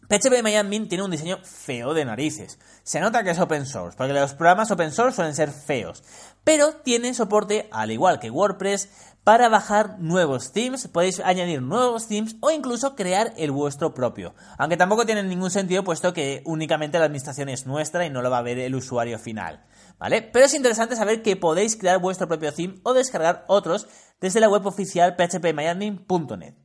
PHP 0.09 0.41
MyAdmin 0.41 0.89
tiene 0.89 1.03
un 1.03 1.11
diseño 1.11 1.37
feo 1.43 1.93
de 1.93 2.03
narices. 2.03 2.57
Se 2.81 2.99
nota 2.99 3.23
que 3.23 3.29
es 3.29 3.39
open 3.39 3.67
source, 3.67 3.95
porque 3.95 4.13
los 4.13 4.33
programas 4.33 4.71
open 4.71 4.91
source 4.91 5.15
suelen 5.15 5.35
ser 5.35 5.51
feos. 5.51 6.03
Pero 6.43 6.73
tiene 6.77 7.13
soporte, 7.13 7.69
al 7.71 7.91
igual 7.91 8.19
que 8.19 8.31
WordPress, 8.31 8.89
para 9.29 9.47
bajar 9.47 9.99
nuevos 9.99 10.53
themes, 10.53 10.87
podéis 10.87 11.19
añadir 11.19 11.61
nuevos 11.61 12.07
themes 12.07 12.35
o 12.39 12.49
incluso 12.49 12.95
crear 12.95 13.31
el 13.37 13.51
vuestro 13.51 13.93
propio. 13.93 14.33
Aunque 14.57 14.75
tampoco 14.75 15.05
tiene 15.05 15.21
ningún 15.21 15.51
sentido 15.51 15.83
puesto 15.83 16.13
que 16.13 16.41
únicamente 16.45 16.97
la 16.97 17.05
administración 17.05 17.47
es 17.47 17.67
nuestra 17.67 18.07
y 18.07 18.09
no 18.09 18.23
lo 18.23 18.31
va 18.31 18.39
a 18.39 18.41
ver 18.41 18.57
el 18.57 18.73
usuario 18.73 19.19
final. 19.19 19.63
¿Vale? 19.99 20.23
Pero 20.23 20.47
es 20.47 20.55
interesante 20.55 20.95
saber 20.95 21.21
que 21.21 21.35
podéis 21.35 21.75
crear 21.75 21.99
vuestro 21.99 22.27
propio 22.27 22.51
theme 22.51 22.79
o 22.81 22.95
descargar 22.95 23.45
otros 23.47 23.85
desde 24.19 24.39
la 24.39 24.49
web 24.49 24.65
oficial 24.65 25.15
phpmyadmin.net. 25.15 26.55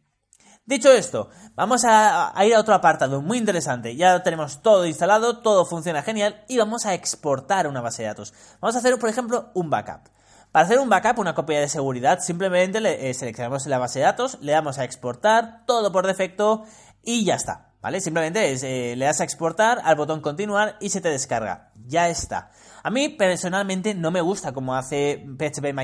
Dicho 0.64 0.90
esto, 0.90 1.28
vamos 1.54 1.84
a, 1.84 2.32
ir 2.46 2.54
a 2.54 2.60
otro 2.60 2.72
apartado 2.72 3.20
muy 3.20 3.36
interesante. 3.36 3.94
Ya 3.94 4.22
tenemos 4.22 4.62
todo 4.62 4.86
instalado, 4.86 5.40
todo 5.40 5.66
funciona 5.66 6.00
genial 6.00 6.46
y 6.48 6.56
vamos 6.56 6.86
a 6.86 6.94
exportar 6.94 7.66
una 7.66 7.82
base 7.82 8.04
de 8.04 8.08
datos. 8.08 8.32
Vamos 8.62 8.74
a 8.74 8.78
hacer, 8.78 8.98
por 8.98 9.10
ejemplo, 9.10 9.50
un 9.52 9.68
backup. 9.68 10.08
Para 10.54 10.66
hacer 10.66 10.78
un 10.78 10.88
backup, 10.88 11.18
una 11.18 11.34
copia 11.34 11.58
de 11.58 11.68
seguridad, 11.68 12.20
simplemente 12.20 12.80
le, 12.80 13.10
eh, 13.10 13.14
seleccionamos 13.14 13.66
la 13.66 13.78
base 13.78 13.98
de 13.98 14.04
datos, 14.04 14.38
le 14.40 14.52
damos 14.52 14.78
a 14.78 14.84
exportar, 14.84 15.64
todo 15.66 15.90
por 15.90 16.06
defecto 16.06 16.62
y 17.02 17.24
ya 17.24 17.34
está. 17.34 17.72
¿Vale? 17.82 18.00
Simplemente 18.00 18.52
eh, 18.52 18.94
le 18.94 19.04
das 19.04 19.20
a 19.20 19.24
exportar, 19.24 19.80
al 19.82 19.96
botón 19.96 20.20
continuar 20.20 20.76
y 20.80 20.90
se 20.90 21.00
te 21.00 21.08
descarga. 21.08 21.72
Ya 21.88 22.08
está. 22.08 22.52
A 22.84 22.90
mí 22.90 23.08
personalmente 23.08 23.96
no 23.96 24.12
me 24.12 24.20
gusta 24.20 24.52
como 24.52 24.76
hace 24.76 25.26
PHP 25.38 25.74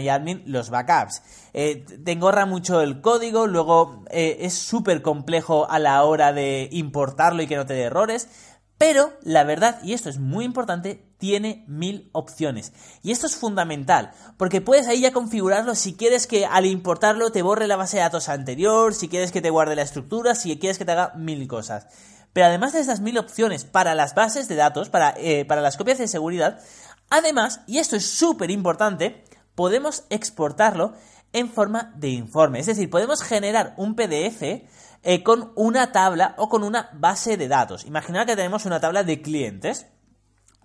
los 0.47 0.71
backups. 0.71 1.21
Eh, 1.53 1.85
te 2.05 2.13
engorra 2.13 2.47
mucho 2.47 2.81
el 2.81 3.01
código, 3.01 3.49
luego 3.49 4.05
eh, 4.09 4.37
es 4.43 4.55
súper 4.55 5.03
complejo 5.03 5.69
a 5.69 5.81
la 5.81 6.05
hora 6.05 6.33
de 6.33 6.69
importarlo 6.71 7.43
y 7.43 7.49
que 7.49 7.57
no 7.57 7.67
te 7.67 7.75
dé 7.75 7.83
errores. 7.83 8.29
Pero 8.79 9.13
la 9.25 9.43
verdad, 9.43 9.81
y 9.83 9.95
esto 9.95 10.09
es 10.09 10.21
muy 10.21 10.45
importante, 10.45 11.10
tiene 11.21 11.65
mil 11.69 12.11
opciones. 12.11 12.73
Y 13.05 13.13
esto 13.13 13.29
es 13.29 13.37
fundamental, 13.37 14.11
porque 14.37 14.61
puedes 14.61 14.89
ahí 14.89 15.03
ya 15.03 15.13
configurarlo 15.13 15.77
si 15.77 15.95
quieres 15.95 16.27
que 16.27 16.47
al 16.47 16.67
importarlo 16.67 17.31
te 17.31 17.43
borre 17.43 17.69
la 17.69 17.77
base 17.77 17.99
de 17.99 18.03
datos 18.03 18.29
anterior, 18.29 18.93
si 18.95 19.09
quieres 19.09 19.31
que 19.31 19.41
te 19.41 19.51
guarde 19.51 19.77
la 19.77 19.83
estructura, 19.83 20.35
si 20.35 20.59
quieres 20.59 20.79
que 20.79 20.85
te 20.85 20.93
haga 20.93 21.13
mil 21.15 21.47
cosas. 21.47 21.87
Pero 22.33 22.47
además 22.47 22.73
de 22.73 22.81
estas 22.81 23.01
mil 23.01 23.19
opciones 23.19 23.65
para 23.65 23.95
las 23.95 24.15
bases 24.15 24.49
de 24.49 24.55
datos, 24.55 24.89
para, 24.89 25.15
eh, 25.17 25.45
para 25.45 25.61
las 25.61 25.77
copias 25.77 25.99
de 25.99 26.09
seguridad, 26.09 26.61
Además, 27.11 27.61
y 27.67 27.79
esto 27.79 27.97
es 27.97 28.09
súper 28.09 28.53
importante, 28.53 29.25
podemos 29.57 30.05
exportarlo 30.11 30.95
en 31.33 31.49
forma 31.51 31.93
de 31.97 32.09
informe. 32.09 32.61
Es 32.61 32.67
decir, 32.67 32.89
podemos 32.89 33.23
generar 33.23 33.75
un 33.77 33.97
PDF 33.97 34.43
eh, 35.03 35.23
con 35.25 35.53
una 35.57 35.91
tabla 35.91 36.35
o 36.39 36.49
con 36.49 36.63
una 36.63 36.89
base 36.95 37.37
de 37.37 37.49
datos. 37.49 37.85
Imaginad 37.85 38.27
que 38.27 38.37
tenemos 38.37 38.65
una 38.65 38.81
tabla 38.81 39.03
de 39.03 39.21
clientes 39.21 39.87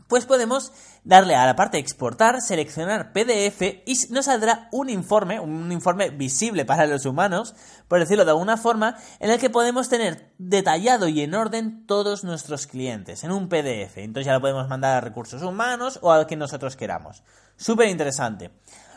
pues 0.08 0.26
podemos 0.26 0.72
darle 1.04 1.36
a 1.36 1.46
la 1.46 1.56
parte 1.56 1.78
exportar, 1.78 2.42
seleccionar 2.42 3.12
PDF 3.14 3.62
y 3.86 3.98
nos 4.10 4.26
saldrá 4.26 4.68
un 4.72 4.90
informe, 4.90 5.40
un 5.40 5.72
informe 5.72 6.10
visible 6.10 6.66
para 6.66 6.86
los 6.86 7.06
humanos, 7.06 7.56
por 7.88 8.00
decirlo 8.00 8.26
de 8.26 8.32
alguna 8.32 8.58
forma, 8.58 8.98
en 9.20 9.32
el 9.32 9.40
que 9.40 9.50
podemos 9.50 9.90
tener 9.90 10.34
detallado 10.38 11.08
y 11.08 11.22
en 11.22 11.34
orden 11.34 11.86
todos 11.86 12.24
nuestros 12.24 12.68
clientes 12.68 13.24
en 13.24 13.32
un 13.32 13.50
PDF. 13.50 13.98
Entonces 13.98 14.26
ya 14.26 14.34
lo 14.34 14.42
podemos 14.42 14.68
mandar 14.68 14.98
a 14.98 15.02
recursos 15.02 15.42
humanos 15.42 16.00
o 16.02 16.12
a 16.12 16.26
quien 16.28 16.40
nosotros 16.40 16.76
queramos. 16.76 17.24
Súper 17.56 17.88
interesante. 17.88 18.52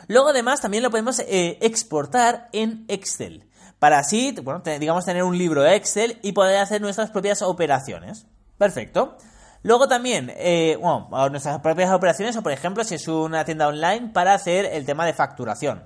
Luego 0.07 0.29
además 0.29 0.61
también 0.61 0.83
lo 0.83 0.89
podemos 0.89 1.19
eh, 1.19 1.57
exportar 1.61 2.49
en 2.51 2.85
Excel. 2.87 3.45
Para 3.77 3.99
así, 3.99 4.35
bueno, 4.43 4.61
digamos 4.79 5.05
tener 5.05 5.23
un 5.23 5.37
libro 5.37 5.65
Excel 5.65 6.19
y 6.21 6.33
poder 6.33 6.57
hacer 6.57 6.81
nuestras 6.81 7.11
propias 7.11 7.41
operaciones. 7.41 8.25
Perfecto. 8.57 9.17
Luego 9.61 9.87
también, 9.87 10.31
eh, 10.37 10.77
bueno, 10.79 11.09
nuestras 11.29 11.59
propias 11.59 11.91
operaciones 11.91 12.35
o 12.37 12.41
por 12.41 12.51
ejemplo 12.51 12.83
si 12.83 12.95
es 12.95 13.07
una 13.07 13.43
tienda 13.43 13.67
online 13.67 14.09
para 14.13 14.33
hacer 14.33 14.65
el 14.65 14.85
tema 14.85 15.05
de 15.05 15.13
facturación. 15.13 15.83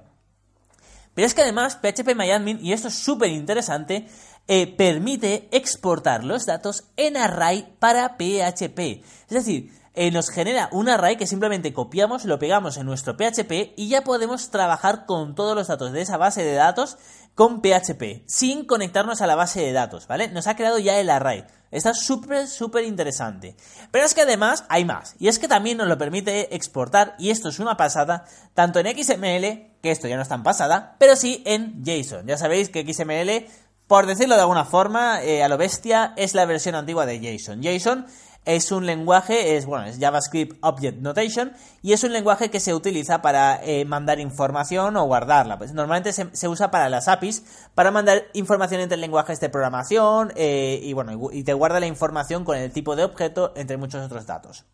Pero 1.14 1.28
es 1.28 1.34
que 1.34 1.42
además 1.42 1.76
PHP 1.76 2.16
MyAdmin, 2.16 2.60
y 2.64 2.74
esto 2.74 2.88
es 2.88 2.96
súper 2.96 3.30
interesante, 3.30 4.08
eh, 4.48 4.68
permite 4.68 5.48
exportar 5.52 6.24
los 6.24 6.46
datos 6.46 6.86
en 6.98 7.18
array 7.18 7.76
para 7.80 8.18
PHP. 8.18 9.04
Es 9.28 9.30
decir, 9.30 9.72
eh, 9.96 10.10
nos 10.10 10.30
genera 10.30 10.70
un 10.72 10.90
array 10.90 11.18
que 11.18 11.28
simplemente 11.28 11.72
copiamos, 11.72 12.26
lo 12.26 12.40
pegamos 12.40 12.78
en 12.78 12.88
nuestro 12.88 13.16
PHP 13.16 13.74
y 13.78 13.90
ya 13.90 14.04
podemos 14.04 14.50
trabajar 14.50 15.06
con 15.06 15.36
todos 15.36 15.56
los 15.56 15.68
datos 15.68 15.92
de 15.92 16.02
esa 16.02 16.18
base 16.18 16.44
de 16.44 16.54
datos 16.54 16.98
con 17.36 17.62
PHP, 17.62 18.24
sin 18.28 18.66
conectarnos 18.66 19.22
a 19.22 19.28
la 19.28 19.36
base 19.36 19.62
de 19.62 19.72
datos, 19.72 20.08
¿vale? 20.08 20.28
Nos 20.28 20.48
ha 20.48 20.56
creado 20.56 20.78
ya 20.80 21.00
el 21.00 21.10
array. 21.10 21.46
Está 21.72 21.96
súper, 21.96 22.48
súper 22.48 22.84
interesante. 22.84 23.56
Pero 23.90 24.06
es 24.06 24.14
que 24.14 24.22
además 24.22 24.66
hay 24.70 24.86
más. 24.86 25.16
Y 25.18 25.28
es 25.28 25.40
que 25.40 25.48
también 25.48 25.78
nos 25.78 25.88
lo 25.88 25.98
permite 25.98 26.56
exportar, 26.56 27.16
y 27.18 27.32
esto 27.32 27.50
es 27.50 27.58
una 27.58 27.78
pasada, 27.78 28.26
tanto 28.54 28.80
en 28.80 28.88
XML, 28.88 29.72
que 29.82 29.92
esto 29.92 30.08
ya 30.08 30.16
no 30.16 30.22
es 30.22 30.30
tan 30.30 30.44
pasada, 30.44 30.96
pero 31.00 31.16
sí 31.16 31.42
en 31.46 31.84
JSON. 31.84 32.28
Ya 32.28 32.38
sabéis 32.38 32.70
que 32.70 32.86
XML, 32.86 33.48
por 33.88 34.06
decirlo 34.06 34.36
de 34.36 34.42
alguna 34.42 34.66
forma, 34.66 35.24
eh, 35.24 35.44
a 35.44 35.50
lo 35.50 35.58
bestia, 35.58 36.14
es 36.16 36.36
la 36.36 36.46
versión 36.46 36.76
antigua 36.76 37.08
de 37.08 37.20
JSON. 37.20 37.64
JSON 37.64 38.06
es 38.46 38.72
un 38.72 38.86
lenguaje, 38.86 39.56
es 39.56 39.66
bueno, 39.66 39.86
es 39.86 40.00
JavaScript 40.00 40.58
Object 40.62 41.00
Notation 41.00 41.54
y 41.82 41.94
es 41.94 42.04
un 42.04 42.12
lenguaje 42.12 42.50
que 42.50 42.60
se 42.60 42.74
utiliza 42.74 43.22
para 43.22 43.64
eh, 43.64 43.86
mandar 43.86 44.20
información 44.20 44.98
o 44.98 45.06
guardarla. 45.06 45.58
Pues 45.58 45.74
normalmente 45.74 46.12
se, 46.14 46.48
usa 46.48 46.72
para 46.72 46.90
las 46.90 47.08
APIs 47.08 47.44
para 47.74 47.92
mandar 47.92 48.24
información 48.34 48.82
entre 48.82 48.98
lenguajes 48.98 49.40
de 49.40 49.50
programación 49.50 50.34
eh, 50.36 50.80
y 50.84 50.94
bueno 50.94 51.30
y 51.32 51.44
te 51.44 51.54
guarda 51.54 51.80
la 51.80 51.88
información 51.88 52.44
con 52.44 52.58
el 52.58 52.72
tipo 52.72 52.96
de 52.96 53.04
objeto 53.04 53.54
entre 53.56 53.78
muchos 53.78 54.06
otros 54.06 54.26
datos. 54.26 54.66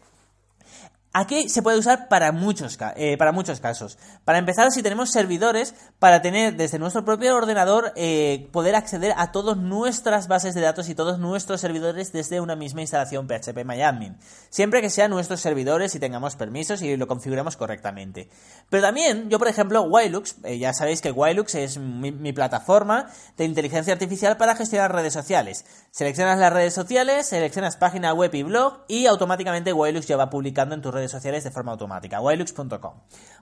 Aquí 1.13 1.49
se 1.49 1.61
puede 1.61 1.77
usar 1.77 2.07
para 2.07 2.31
muchos, 2.31 2.79
eh, 2.95 3.17
para 3.19 3.33
muchos 3.33 3.59
casos. 3.59 3.99
Para 4.25 4.39
empezar, 4.39 4.71
si 4.71 4.81
tenemos 4.81 5.11
servidores, 5.11 5.75
para 5.99 6.23
tener 6.23 6.55
desde 6.55 6.79
nuestro 6.79 7.05
propio 7.05 7.37
ordenador, 7.37 7.93
eh, 7.97 8.49
poder 8.53 8.77
acceder 8.77 9.15
a 9.17 9.33
todas 9.33 9.57
nuestras 9.57 10.29
bases 10.29 10.55
de 10.55 10.61
datos 10.61 10.89
y 10.89 10.95
todos 10.95 11.19
nuestros 11.19 11.61
servidores 11.61 12.13
desde 12.13 12.41
una 12.41 12.55
misma 12.55 12.83
instalación 12.83 13.27
PHP 13.27 13.65
MyAdmin. 13.65 14.19
Siempre 14.51 14.81
que 14.81 14.89
sean 14.89 15.11
nuestros 15.11 15.41
servidores 15.41 15.97
y 15.97 15.99
tengamos 15.99 16.37
permisos 16.37 16.81
y 16.81 16.97
lo 16.97 17.09
configuremos 17.09 17.57
correctamente. 17.57 18.29
Pero 18.69 18.81
también, 18.81 19.29
yo 19.31 19.41
por 19.41 19.49
ejemplo, 19.49 19.83
Wilux, 19.83 20.37
eh, 20.45 20.61
ya 20.61 20.73
sabéis 20.73 21.01
que 21.01 21.11
Wilux 21.11 21.57
es 21.57 21.77
mi, 21.79 22.33
plataforma 22.33 23.11
de 23.37 23.47
inteligencia 23.47 23.93
artificial 23.93 24.37
para 24.37 24.55
gestionar 24.55 24.95
redes 24.95 25.13
sociales. 25.13 25.65
Seleccionas 25.91 26.39
las 26.39 26.53
redes 26.53 26.73
sociales, 26.73 27.27
seleccionas 27.27 27.77
página 27.77 28.15
web 28.15 28.33
y 28.33 28.45
blog 28.45 28.85
y 28.87 29.07
automáticamente 29.07 29.73
Wilux 29.73 30.07
ya 30.07 30.17
va 30.17 30.31
publicando 30.31 30.77
en 30.77 30.83
tu 30.83 30.93
red 30.93 31.00
sociales 31.09 31.45
de 31.45 31.51
forma 31.51 31.73
automática, 31.73 32.21
wilux.com. 32.21 32.95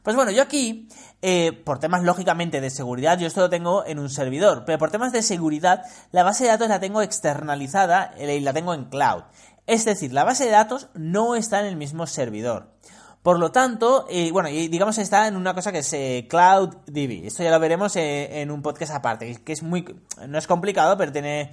Pues 0.03 0.17
bueno, 0.17 0.31
yo 0.31 0.43
aquí, 0.43 0.89
eh, 1.23 1.53
por 1.53 1.79
temas 1.79 2.03
lógicamente 2.03 2.61
de 2.61 2.71
seguridad, 2.71 3.19
yo 3.19 3.27
esto 3.27 3.41
lo 3.41 3.51
tengo 3.51 3.85
en 3.87 3.99
un 3.99 4.11
servidor, 4.11 4.65
pero 4.65 4.79
por 4.79 4.91
temas 4.91 5.13
de 5.13 5.23
seguridad, 5.23 5.83
la 6.13 6.23
base 6.23 6.45
de 6.45 6.51
datos 6.51 6.69
la 6.69 6.81
tengo 6.81 7.03
externalizada 7.03 8.13
eh, 8.17 8.37
y 8.37 8.41
la 8.41 8.53
tengo 8.53 8.75
en 8.75 8.85
cloud. 8.85 9.23
Es 9.67 9.85
decir, 9.85 10.13
la 10.13 10.25
base 10.25 10.45
de 10.45 10.51
datos 10.51 10.89
no 10.95 11.35
está 11.35 11.61
en 11.61 11.67
el 11.67 11.77
mismo 11.77 12.07
servidor. 12.07 12.75
Por 13.23 13.39
lo 13.39 13.51
tanto, 13.51 14.07
eh, 14.09 14.31
bueno, 14.33 14.49
y 14.49 14.69
digamos 14.69 14.97
está 14.99 15.27
en 15.27 15.37
una 15.37 15.53
cosa 15.53 15.73
que 15.73 15.79
es 15.79 16.27
Cloud 16.29 16.77
DB. 16.87 17.27
Esto 17.27 17.43
ya 17.43 17.51
lo 17.51 17.61
veremos 17.61 17.95
en 17.97 18.51
un 18.51 18.63
podcast 18.63 18.95
aparte, 18.95 19.43
que 19.45 19.53
es 19.53 19.63
muy, 19.63 19.85
no 20.27 20.39
es 20.39 20.47
complicado, 20.47 20.97
pero 20.97 21.13
tiene, 21.13 21.53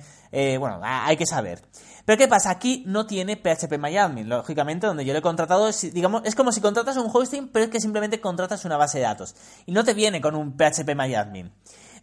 bueno, 0.59 0.79
hay 0.83 1.17
que 1.17 1.25
saber. 1.25 1.63
Pero 2.05 2.17
¿qué 2.19 2.27
pasa? 2.27 2.51
Aquí 2.51 2.83
no 2.85 3.07
tiene 3.07 3.35
PHP 3.35 3.79
MyAdmin, 3.79 4.29
lógicamente, 4.29 4.85
donde 4.85 5.05
yo 5.05 5.13
lo 5.13 5.19
he 5.19 5.23
contratado, 5.23 5.69
digamos, 5.91 6.21
es 6.23 6.35
como 6.35 6.51
si 6.51 6.61
contratas 6.61 6.97
un 6.97 7.09
hosting, 7.11 7.47
pero 7.47 7.65
es 7.65 7.71
que 7.71 7.81
simplemente 7.81 8.21
contratas 8.21 8.63
una 8.63 8.77
base 8.77 8.99
de 8.99 9.05
datos. 9.05 9.35
Y 9.65 9.71
no 9.71 9.83
te 9.83 9.95
viene 9.95 10.21
con 10.21 10.35
un 10.35 10.55
PHP 10.55 10.95
MyAdmin. 10.95 11.51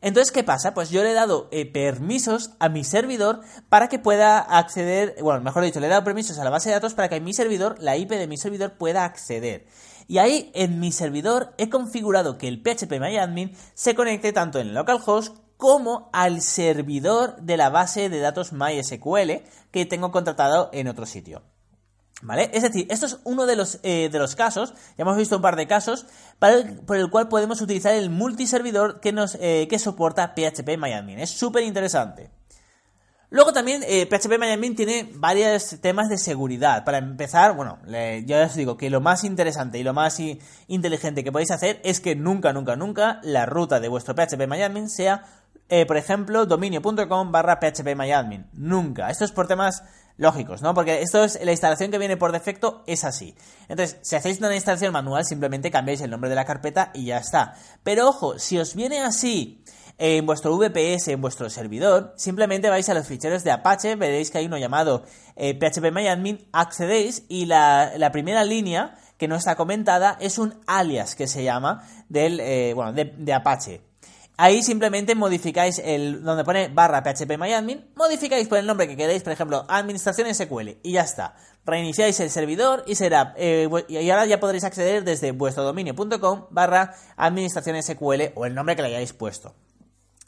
Entonces, 0.00 0.32
¿qué 0.32 0.42
pasa? 0.42 0.74
Pues 0.74 0.90
yo 0.90 1.04
le 1.04 1.12
he 1.12 1.14
dado 1.14 1.48
eh, 1.52 1.64
permisos 1.64 2.50
a 2.58 2.68
mi 2.68 2.82
servidor 2.82 3.42
para 3.68 3.88
que 3.88 4.00
pueda 4.00 4.40
acceder, 4.40 5.14
bueno, 5.22 5.40
mejor 5.40 5.62
dicho, 5.62 5.78
le 5.78 5.86
he 5.86 5.90
dado 5.90 6.02
permisos 6.02 6.36
a 6.40 6.44
la 6.44 6.50
base 6.50 6.68
de 6.68 6.74
datos 6.74 6.94
para 6.94 7.08
que 7.08 7.20
mi 7.20 7.32
servidor, 7.32 7.76
la 7.78 7.96
IP 7.96 8.10
de 8.10 8.26
mi 8.26 8.36
servidor, 8.36 8.72
pueda 8.72 9.04
acceder. 9.04 9.66
Y 10.08 10.18
ahí 10.18 10.50
en 10.54 10.80
mi 10.80 10.90
servidor 10.90 11.54
he 11.56 11.70
configurado 11.70 12.36
que 12.36 12.48
el 12.48 12.60
PHP 12.60 12.98
MyAdmin 12.98 13.56
se 13.74 13.94
conecte 13.94 14.32
tanto 14.32 14.58
en 14.58 14.74
localhost 14.74 15.36
como 15.62 16.10
al 16.12 16.40
servidor 16.40 17.36
de 17.40 17.56
la 17.56 17.70
base 17.70 18.08
de 18.08 18.18
datos 18.18 18.52
MySQL 18.52 19.44
que 19.70 19.86
tengo 19.86 20.10
contratado 20.10 20.70
en 20.72 20.88
otro 20.88 21.06
sitio. 21.06 21.44
¿Vale? 22.20 22.50
Es 22.52 22.62
decir, 22.62 22.88
esto 22.90 23.06
es 23.06 23.18
uno 23.22 23.46
de 23.46 23.54
los, 23.54 23.78
eh, 23.84 24.08
de 24.10 24.18
los 24.18 24.34
casos, 24.34 24.74
ya 24.98 25.02
hemos 25.02 25.16
visto 25.16 25.36
un 25.36 25.42
par 25.42 25.54
de 25.54 25.68
casos, 25.68 26.04
por 26.84 26.96
el 26.96 27.10
cual 27.10 27.28
podemos 27.28 27.60
utilizar 27.60 27.94
el 27.94 28.10
multiservidor 28.10 28.98
que, 28.98 29.12
nos, 29.12 29.36
eh, 29.40 29.68
que 29.70 29.78
soporta 29.78 30.34
PHP 30.34 30.76
MyAdmin. 30.76 31.20
Es 31.20 31.30
súper 31.30 31.62
interesante. 31.62 32.32
Luego 33.30 33.52
también 33.52 33.84
eh, 33.86 34.06
PHP 34.06 34.40
MyAdmin 34.40 34.74
tiene 34.74 35.10
varios 35.14 35.80
temas 35.80 36.08
de 36.08 36.18
seguridad. 36.18 36.84
Para 36.84 36.98
empezar, 36.98 37.54
bueno, 37.54 37.78
ya 38.26 38.46
os 38.46 38.56
digo 38.56 38.76
que 38.76 38.90
lo 38.90 39.00
más 39.00 39.22
interesante 39.22 39.78
y 39.78 39.84
lo 39.84 39.94
más 39.94 40.20
inteligente 40.66 41.22
que 41.22 41.30
podéis 41.30 41.52
hacer 41.52 41.80
es 41.84 42.00
que 42.00 42.16
nunca, 42.16 42.52
nunca, 42.52 42.74
nunca 42.74 43.20
la 43.22 43.46
ruta 43.46 43.78
de 43.78 43.86
vuestro 43.86 44.16
PHP 44.16 44.48
MyAdmin 44.48 44.90
sea 44.90 45.24
eh, 45.74 45.86
por 45.86 45.96
ejemplo, 45.96 46.44
dominio.com 46.44 47.32
barra 47.32 47.58
phpMyAdmin. 47.58 48.44
Nunca. 48.52 49.08
Esto 49.08 49.24
es 49.24 49.32
por 49.32 49.48
temas 49.48 49.82
lógicos, 50.18 50.60
¿no? 50.60 50.74
Porque 50.74 51.00
esto 51.00 51.24
es 51.24 51.42
la 51.42 51.50
instalación 51.50 51.90
que 51.90 51.96
viene 51.96 52.18
por 52.18 52.30
defecto, 52.30 52.84
es 52.86 53.04
así. 53.04 53.34
Entonces, 53.70 53.96
si 54.02 54.14
hacéis 54.14 54.38
una 54.38 54.54
instalación 54.54 54.92
manual, 54.92 55.24
simplemente 55.24 55.70
cambiáis 55.70 56.02
el 56.02 56.10
nombre 56.10 56.28
de 56.28 56.36
la 56.36 56.44
carpeta 56.44 56.90
y 56.92 57.06
ya 57.06 57.16
está. 57.16 57.54
Pero 57.82 58.06
ojo, 58.06 58.38
si 58.38 58.58
os 58.58 58.74
viene 58.74 59.00
así 59.00 59.64
en 59.96 60.26
vuestro 60.26 60.54
VPS, 60.58 61.08
en 61.08 61.22
vuestro 61.22 61.48
servidor, 61.48 62.12
simplemente 62.18 62.68
vais 62.68 62.90
a 62.90 62.94
los 62.94 63.06
ficheros 63.06 63.42
de 63.42 63.52
Apache, 63.52 63.96
veréis 63.96 64.30
que 64.30 64.36
hay 64.36 64.44
uno 64.44 64.58
llamado 64.58 65.04
eh, 65.36 65.58
phpMyAdmin, 65.58 66.48
accedéis 66.52 67.24
y 67.30 67.46
la, 67.46 68.10
primera 68.12 68.44
línea 68.44 68.98
que 69.16 69.26
no 69.26 69.36
está 69.36 69.56
comentada 69.56 70.18
es 70.20 70.36
un 70.36 70.52
alias 70.66 71.14
que 71.14 71.26
se 71.26 71.42
llama 71.42 71.88
del, 72.10 72.40
eh, 72.40 72.74
bueno, 72.74 72.92
de 72.92 73.32
Apache. 73.32 73.91
Ahí 74.36 74.62
simplemente 74.62 75.14
modificáis 75.14 75.78
el 75.78 76.22
donde 76.22 76.44
pone 76.44 76.68
barra 76.68 77.02
php 77.02 77.38
myadmin, 77.38 77.84
modificáis 77.94 78.48
por 78.48 78.58
el 78.58 78.66
nombre 78.66 78.88
que 78.88 78.96
queréis, 78.96 79.22
por 79.22 79.32
ejemplo, 79.32 79.64
administración 79.68 80.34
SQL 80.34 80.78
y 80.82 80.92
ya 80.92 81.02
está. 81.02 81.36
Reiniciáis 81.64 82.18
el 82.20 82.30
servidor 82.30 82.82
y 82.86 82.94
será 82.94 83.34
eh, 83.36 83.68
y 83.88 84.10
ahora 84.10 84.26
ya 84.26 84.40
podréis 84.40 84.64
acceder 84.64 85.04
desde 85.04 85.32
vuestro 85.32 85.62
dominio.com 85.64 86.46
barra 86.50 86.94
administración 87.16 87.80
SQL 87.82 88.32
o 88.34 88.46
el 88.46 88.54
nombre 88.54 88.74
que 88.74 88.82
le 88.82 88.88
hayáis 88.88 89.12
puesto. 89.12 89.54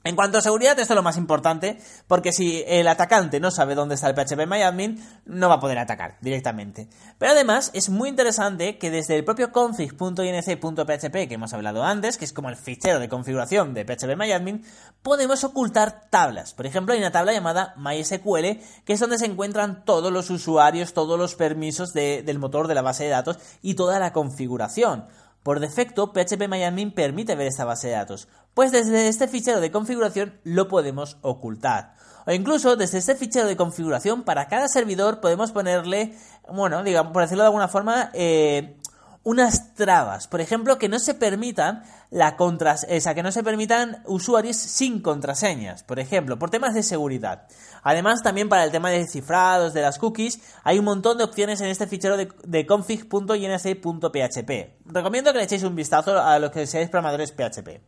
En 0.06 0.16
cuanto 0.16 0.36
a 0.36 0.42
seguridad, 0.42 0.78
esto 0.78 0.92
es 0.92 0.96
lo 0.96 1.02
más 1.02 1.16
importante, 1.16 1.78
porque 2.06 2.30
si 2.30 2.62
el 2.66 2.88
atacante 2.88 3.40
no 3.40 3.50
sabe 3.50 3.74
dónde 3.74 3.94
está 3.94 4.10
el 4.10 4.14
PHP 4.14 4.46
MyAdmin, 4.46 5.02
no 5.24 5.48
va 5.48 5.54
a 5.54 5.60
poder 5.60 5.78
atacar 5.78 6.18
directamente. 6.20 6.88
Pero 7.16 7.32
además, 7.32 7.70
es 7.72 7.88
muy 7.88 8.10
interesante 8.10 8.76
que 8.76 8.90
desde 8.90 9.16
el 9.16 9.24
propio 9.24 9.50
config.inc.php 9.50 11.26
que 11.26 11.34
hemos 11.34 11.54
hablado 11.54 11.84
antes, 11.84 12.18
que 12.18 12.26
es 12.26 12.34
como 12.34 12.50
el 12.50 12.56
fichero 12.56 12.98
de 12.98 13.08
configuración 13.08 13.72
de 13.72 13.86
PHP 13.86 14.14
MyAdmin, 14.14 14.62
podemos 15.02 15.42
ocultar 15.42 16.10
tablas. 16.10 16.52
Por 16.52 16.66
ejemplo, 16.66 16.92
hay 16.92 17.00
una 17.00 17.10
tabla 17.10 17.32
llamada 17.32 17.72
MySQL, 17.78 18.60
que 18.84 18.92
es 18.92 19.00
donde 19.00 19.16
se 19.16 19.24
encuentran 19.24 19.86
todos 19.86 20.12
los 20.12 20.28
usuarios, 20.28 20.92
todos 20.92 21.18
los 21.18 21.34
permisos 21.34 21.94
del 21.94 22.38
motor 22.38 22.68
de 22.68 22.74
la 22.74 22.82
base 22.82 23.04
de 23.04 23.10
datos 23.10 23.38
y 23.62 23.72
toda 23.72 23.98
la 23.98 24.12
configuración. 24.12 25.06
Por 25.44 25.60
defecto, 25.60 26.10
PHP 26.14 26.48
MyAdmin 26.48 26.90
permite 26.90 27.36
ver 27.36 27.46
esta 27.46 27.66
base 27.66 27.88
de 27.88 27.92
datos, 27.92 28.28
pues 28.54 28.72
desde 28.72 29.08
este 29.08 29.28
fichero 29.28 29.60
de 29.60 29.70
configuración 29.70 30.40
lo 30.42 30.68
podemos 30.68 31.18
ocultar. 31.20 31.96
O 32.26 32.32
incluso 32.32 32.76
desde 32.76 32.96
este 32.96 33.14
fichero 33.14 33.46
de 33.46 33.54
configuración 33.54 34.22
para 34.22 34.48
cada 34.48 34.68
servidor 34.68 35.20
podemos 35.20 35.52
ponerle, 35.52 36.16
bueno, 36.50 36.82
digamos, 36.82 37.12
por 37.12 37.20
decirlo 37.20 37.42
de 37.42 37.48
alguna 37.48 37.68
forma, 37.68 38.10
eh, 38.14 38.78
unas 39.24 39.74
trabas. 39.74 40.28
Por 40.28 40.40
ejemplo, 40.40 40.78
que 40.78 40.88
no 40.88 40.98
se 40.98 41.14
permitan 41.14 41.82
la 42.10 42.36
contras 42.36 42.86
que 42.86 43.22
no 43.22 43.32
se 43.32 43.42
permitan 43.42 44.02
usuarios 44.06 44.56
sin 44.56 45.00
contraseñas, 45.00 45.82
por 45.82 45.98
ejemplo, 45.98 46.38
por 46.38 46.50
temas 46.50 46.74
de 46.74 46.82
seguridad. 46.82 47.48
Además, 47.82 48.22
también 48.22 48.48
para 48.48 48.64
el 48.64 48.70
tema 48.70 48.90
de 48.90 49.06
cifrados 49.08 49.74
de 49.74 49.82
las 49.82 49.98
cookies, 49.98 50.40
hay 50.62 50.78
un 50.78 50.84
montón 50.84 51.18
de 51.18 51.24
opciones 51.24 51.60
en 51.60 51.66
este 51.68 51.86
fichero 51.86 52.16
de, 52.16 52.28
de 52.44 52.66
config.inc.php. 52.66 54.50
Recomiendo 54.86 55.32
que 55.32 55.38
le 55.38 55.44
echéis 55.44 55.64
un 55.64 55.74
vistazo 55.74 56.20
a 56.20 56.38
los 56.38 56.50
que 56.50 56.66
seáis 56.66 56.88
programadores 56.88 57.32
PHP. 57.32 57.80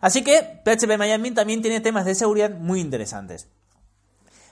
Así 0.00 0.22
que 0.22 0.62
PHP 0.64 0.96
Miami 0.96 1.32
también 1.32 1.60
tiene 1.60 1.80
temas 1.80 2.04
de 2.04 2.14
seguridad 2.14 2.50
muy 2.50 2.80
interesantes. 2.80 3.48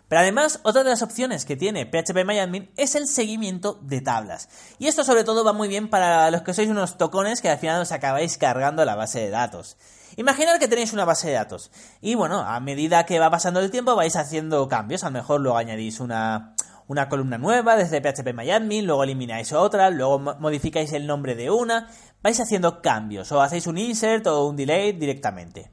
Pero 0.09 0.21
además, 0.21 0.61
otra 0.62 0.85
de 0.85 0.90
las 0.90 1.03
opciones 1.03 1.45
que 1.45 1.57
tiene 1.57 1.85
PHP 1.85 2.25
MyAdmin 2.25 2.71
es 2.77 2.95
el 2.95 3.09
seguimiento 3.09 3.81
de 3.83 4.01
tablas. 4.01 4.49
Y 4.79 4.87
esto 4.87 5.03
sobre 5.03 5.25
todo 5.25 5.45
va 5.45 5.53
muy 5.53 5.69
bien 5.69 5.90
para 5.90 6.31
los 6.31 6.42
que 6.42 6.55
sois 6.55 6.69
unos 6.69 6.97
tocones 6.97 7.40
que 7.40 7.51
al 7.51 7.59
final 7.59 7.83
os 7.83 7.90
acabáis 7.90 8.38
cargando 8.38 8.85
la 8.85 8.95
base 8.95 9.21
de 9.21 9.31
datos. 9.31 9.77
Imaginad 10.16 10.59
que 10.59 10.69
tenéis 10.69 10.92
una 10.92 11.05
base 11.05 11.29
de 11.29 11.35
datos 11.35 11.71
y 12.01 12.14
bueno, 12.14 12.40
a 12.40 12.59
medida 12.61 13.05
que 13.05 13.19
va 13.19 13.31
pasando 13.31 13.61
el 13.61 13.71
tiempo 13.71 13.97
vais 13.97 14.16
haciendo 14.16 14.69
cambios, 14.69 15.03
a 15.03 15.09
lo 15.09 15.12
mejor 15.12 15.40
luego 15.40 15.59
añadís 15.59 16.01
una, 16.01 16.55
una 16.87 17.09
columna 17.09 17.37
nueva 17.37 17.77
desde 17.77 18.01
PHP 18.01 18.33
MyAdmin, 18.33 18.87
luego 18.87 19.03
elimináis 19.03 19.53
otra, 19.53 19.90
luego 19.90 20.19
modificáis 20.19 20.92
el 20.92 21.07
nombre 21.07 21.35
de 21.35 21.51
una, 21.51 21.90
vais 22.23 22.40
haciendo 22.40 22.81
cambios 22.81 23.31
o 23.33 23.42
hacéis 23.42 23.66
un 23.66 23.77
insert 23.77 24.27
o 24.29 24.47
un 24.47 24.57
delay 24.57 24.92
directamente. 24.92 25.71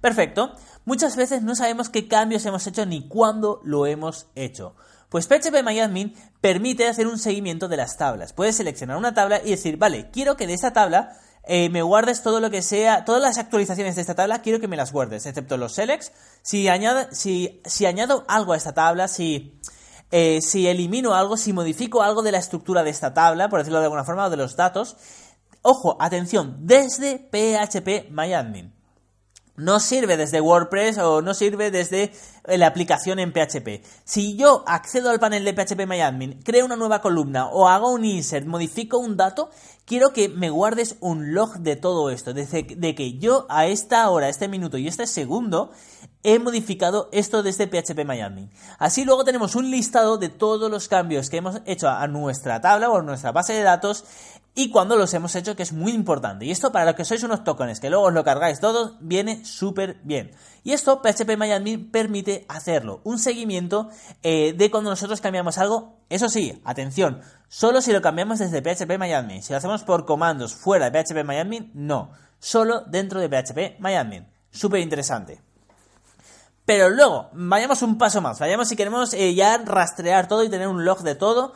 Perfecto. 0.00 0.56
Muchas 0.84 1.16
veces 1.16 1.42
no 1.42 1.54
sabemos 1.54 1.88
qué 1.88 2.08
cambios 2.08 2.44
hemos 2.44 2.66
hecho 2.66 2.84
ni 2.86 3.06
cuándo 3.08 3.60
lo 3.64 3.86
hemos 3.86 4.26
hecho. 4.34 4.74
Pues 5.08 5.26
PHP 5.26 5.62
MyAdmin 5.62 6.14
permite 6.40 6.88
hacer 6.88 7.06
un 7.06 7.18
seguimiento 7.18 7.68
de 7.68 7.76
las 7.76 7.98
tablas. 7.98 8.32
Puedes 8.32 8.56
seleccionar 8.56 8.96
una 8.96 9.14
tabla 9.14 9.40
y 9.44 9.50
decir, 9.50 9.76
vale, 9.76 10.10
quiero 10.10 10.36
que 10.36 10.46
de 10.46 10.54
esta 10.54 10.72
tabla 10.72 11.18
eh, 11.44 11.68
me 11.68 11.82
guardes 11.82 12.22
todo 12.22 12.40
lo 12.40 12.50
que 12.50 12.62
sea, 12.62 13.04
todas 13.04 13.20
las 13.20 13.36
actualizaciones 13.36 13.94
de 13.94 14.00
esta 14.00 14.14
tabla, 14.14 14.42
quiero 14.42 14.60
que 14.60 14.68
me 14.68 14.76
las 14.76 14.92
guardes, 14.92 15.26
excepto 15.26 15.56
los 15.56 15.74
selects. 15.74 16.12
Si 16.42 16.68
añado, 16.68 17.08
si, 17.12 17.60
añado 17.86 18.24
algo 18.28 18.52
a 18.52 18.56
esta 18.56 18.72
tabla, 18.72 19.06
si, 19.06 19.60
eh, 20.12 20.40
si 20.40 20.66
elimino 20.66 21.14
algo, 21.14 21.36
si 21.36 21.52
modifico 21.52 22.02
algo 22.02 22.22
de 22.22 22.32
la 22.32 22.38
estructura 22.38 22.82
de 22.82 22.90
esta 22.90 23.12
tabla, 23.12 23.48
por 23.48 23.58
decirlo 23.58 23.80
de 23.80 23.86
alguna 23.86 24.04
forma, 24.04 24.26
o 24.26 24.30
de 24.30 24.36
los 24.36 24.56
datos, 24.56 24.96
ojo, 25.62 25.96
atención, 26.00 26.56
desde 26.60 27.18
PHP 27.18 28.10
MyAdmin. 28.10 28.81
No 29.56 29.80
sirve 29.80 30.16
desde 30.16 30.40
WordPress 30.40 30.98
o 30.98 31.20
no 31.20 31.34
sirve 31.34 31.70
desde 31.70 32.12
eh, 32.44 32.58
la 32.58 32.66
aplicación 32.66 33.18
en 33.18 33.32
PHP. 33.32 33.84
Si 34.04 34.34
yo 34.36 34.64
accedo 34.66 35.10
al 35.10 35.20
panel 35.20 35.44
de 35.44 35.52
PHP 35.52 35.86
MyAdmin, 35.86 36.40
creo 36.42 36.64
una 36.64 36.76
nueva 36.76 37.02
columna 37.02 37.46
o 37.48 37.68
hago 37.68 37.92
un 37.92 38.04
insert, 38.04 38.46
modifico 38.46 38.98
un 38.98 39.16
dato, 39.16 39.50
quiero 39.84 40.12
que 40.12 40.30
me 40.30 40.48
guardes 40.48 40.96
un 41.00 41.34
log 41.34 41.58
de 41.58 41.76
todo 41.76 42.08
esto, 42.10 42.32
de 42.32 42.94
que 42.94 43.18
yo 43.18 43.46
a 43.50 43.66
esta 43.66 44.08
hora, 44.08 44.30
este 44.30 44.48
minuto 44.48 44.78
y 44.78 44.88
este 44.88 45.06
segundo 45.06 45.70
he 46.22 46.38
modificado 46.38 47.08
esto 47.12 47.42
desde 47.42 47.66
PHP 47.66 48.04
MyAdmin. 48.06 48.50
Así 48.78 49.04
luego 49.04 49.24
tenemos 49.24 49.54
un 49.54 49.70
listado 49.70 50.18
de 50.18 50.28
todos 50.28 50.70
los 50.70 50.88
cambios 50.88 51.28
que 51.28 51.38
hemos 51.38 51.60
hecho 51.66 51.88
a 51.88 52.06
nuestra 52.06 52.60
tabla 52.60 52.90
o 52.90 52.98
a 52.98 53.02
nuestra 53.02 53.32
base 53.32 53.52
de 53.52 53.62
datos 53.62 54.04
y 54.54 54.70
cuando 54.70 54.96
los 54.96 55.14
hemos 55.14 55.34
hecho, 55.34 55.56
que 55.56 55.62
es 55.62 55.72
muy 55.72 55.92
importante. 55.92 56.44
Y 56.44 56.50
esto 56.50 56.72
para 56.72 56.84
los 56.84 56.94
que 56.94 57.06
sois 57.06 57.22
unos 57.22 57.42
tokens, 57.42 57.80
que 57.80 57.88
luego 57.88 58.06
os 58.06 58.12
lo 58.12 58.22
cargáis 58.22 58.60
todos, 58.60 58.96
viene 59.00 59.44
súper 59.46 59.96
bien. 60.02 60.32
Y 60.62 60.72
esto 60.72 61.00
PHP 61.00 61.38
MyAdmin 61.38 61.90
permite 61.90 62.44
hacerlo, 62.48 63.00
un 63.04 63.18
seguimiento 63.18 63.88
eh, 64.22 64.52
de 64.52 64.70
cuando 64.70 64.90
nosotros 64.90 65.22
cambiamos 65.22 65.56
algo. 65.56 65.96
Eso 66.10 66.28
sí, 66.28 66.60
atención, 66.64 67.22
solo 67.48 67.80
si 67.80 67.92
lo 67.92 68.02
cambiamos 68.02 68.40
desde 68.40 68.60
PHP 68.60 68.98
MyAdmin. 68.98 69.42
Si 69.42 69.52
lo 69.52 69.56
hacemos 69.56 69.84
por 69.84 70.04
comandos 70.04 70.54
fuera 70.54 70.90
de 70.90 71.02
PHP 71.02 71.24
MyAdmin, 71.24 71.70
no. 71.72 72.10
Solo 72.38 72.82
dentro 72.82 73.20
de 73.20 73.30
PHP 73.30 73.80
MyAdmin. 73.80 74.26
Súper 74.50 74.80
interesante. 74.80 75.40
Pero 76.66 76.90
luego, 76.90 77.30
vayamos 77.32 77.80
un 77.80 77.96
paso 77.96 78.20
más. 78.20 78.38
Vayamos 78.38 78.68
si 78.68 78.76
queremos 78.76 79.14
eh, 79.14 79.34
ya 79.34 79.56
rastrear 79.58 80.28
todo 80.28 80.44
y 80.44 80.50
tener 80.50 80.68
un 80.68 80.84
log 80.84 81.02
de 81.02 81.14
todo 81.14 81.54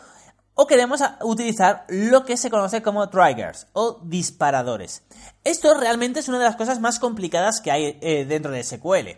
o 0.58 0.66
queremos 0.66 1.00
utilizar 1.22 1.84
lo 1.88 2.24
que 2.24 2.38
se 2.38 2.50
conoce 2.50 2.82
como 2.82 3.08
triggers 3.10 3.66
o 3.74 4.00
disparadores. 4.02 5.02
Esto 5.44 5.78
realmente 5.78 6.20
es 6.20 6.28
una 6.28 6.38
de 6.38 6.46
las 6.46 6.56
cosas 6.56 6.80
más 6.80 6.98
complicadas 6.98 7.60
que 7.60 7.70
hay 7.70 7.98
eh, 8.00 8.24
dentro 8.24 8.50
de 8.50 8.64
SQL. 8.64 9.08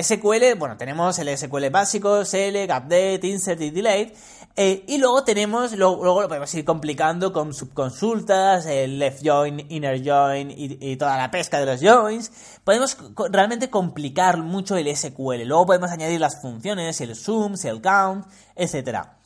SQL, 0.00 0.54
bueno, 0.58 0.76
tenemos 0.76 1.18
el 1.18 1.36
SQL 1.36 1.70
básico, 1.70 2.24
select, 2.24 2.70
update, 2.70 3.20
insert 3.24 3.60
y 3.62 3.70
delete. 3.70 4.14
Eh, 4.58 4.84
y 4.86 4.98
luego 4.98 5.22
tenemos, 5.24 5.72
luego, 5.72 6.22
lo 6.22 6.28
podemos 6.28 6.54
ir 6.54 6.64
complicando 6.64 7.32
con 7.32 7.52
subconsultas, 7.52 8.64
el 8.66 8.98
left 8.98 9.22
join, 9.26 9.66
inner 9.70 10.02
join 10.02 10.50
y, 10.50 10.96
toda 10.96 11.16
la 11.18 11.30
pesca 11.30 11.58
de 11.58 11.66
los 11.66 11.80
joins. 11.82 12.30
Podemos 12.62 12.96
realmente 13.30 13.68
complicar 13.68 14.38
mucho 14.38 14.76
el 14.76 14.94
SQL. 14.94 15.42
Luego 15.44 15.66
podemos 15.66 15.90
añadir 15.90 16.20
las 16.20 16.40
funciones, 16.40 17.00
el 17.00 17.16
zoom, 17.16 17.54
el 17.64 17.82
count, 17.82 18.26
etcétera. 18.54 19.18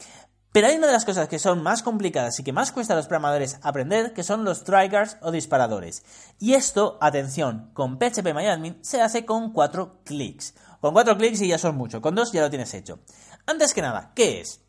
Pero 0.53 0.67
hay 0.67 0.77
una 0.77 0.89
de 0.89 0.93
las 0.93 1.05
cosas 1.05 1.29
que 1.29 1.39
son 1.39 1.63
más 1.63 1.83
complicadas 1.83 2.39
y 2.41 2.43
que 2.43 2.53
más 2.53 2.73
cuesta 2.73 2.95
a 2.95 2.97
los 2.97 3.07
programadores 3.07 3.59
aprender, 3.63 4.13
que 4.13 4.25
son 4.25 4.45
los 4.45 4.65
triggers 4.65 5.17
o 5.21 5.31
disparadores. 5.31 6.03
Y 6.41 6.55
esto, 6.55 6.99
atención, 7.01 7.71
con 7.73 7.99
PHP 7.99 8.35
MyAdmin 8.35 8.79
se 8.83 9.01
hace 9.01 9.25
con 9.25 9.53
cuatro 9.53 10.01
clics. 10.05 10.55
Con 10.81 10.93
cuatro 10.93 11.17
clics 11.17 11.41
y 11.43 11.49
ya 11.49 11.59
son 11.59 11.77
mucho, 11.77 12.01
con 12.01 12.17
dos 12.17 12.33
ya 12.33 12.41
lo 12.41 12.51
tienes 12.51 12.75
hecho. 12.75 12.99
Antes 13.47 13.75
que 13.75 13.83
nada, 13.83 14.11
¿qué 14.15 14.41
es? 14.41 14.61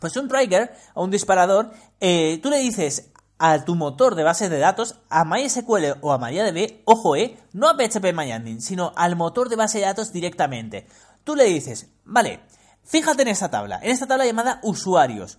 Pues 0.00 0.16
un 0.16 0.28
trigger 0.28 0.74
o 0.94 1.04
un 1.04 1.10
disparador, 1.10 1.72
eh, 2.00 2.38
tú 2.42 2.48
le 2.48 2.58
dices 2.58 3.10
a 3.38 3.64
tu 3.64 3.74
motor 3.74 4.14
de 4.14 4.22
base 4.22 4.48
de 4.48 4.58
datos, 4.58 5.00
a 5.10 5.24
MySQL 5.24 5.98
o 6.00 6.12
a 6.12 6.18
MariaDB, 6.18 6.82
ojo, 6.84 7.16
eh, 7.16 7.36
no 7.52 7.68
a 7.68 7.76
PHP 7.76 8.14
MyAdmin, 8.14 8.62
sino 8.62 8.92
al 8.96 9.16
motor 9.16 9.50
de 9.50 9.56
base 9.56 9.78
de 9.78 9.84
datos 9.84 10.12
directamente. 10.12 10.86
Tú 11.24 11.34
le 11.34 11.44
dices, 11.44 11.88
vale, 12.04 12.40
Fíjate 12.84 13.22
en 13.22 13.28
esta 13.28 13.50
tabla, 13.50 13.80
en 13.82 13.90
esta 13.90 14.06
tabla 14.06 14.26
llamada 14.26 14.60
usuarios. 14.62 15.38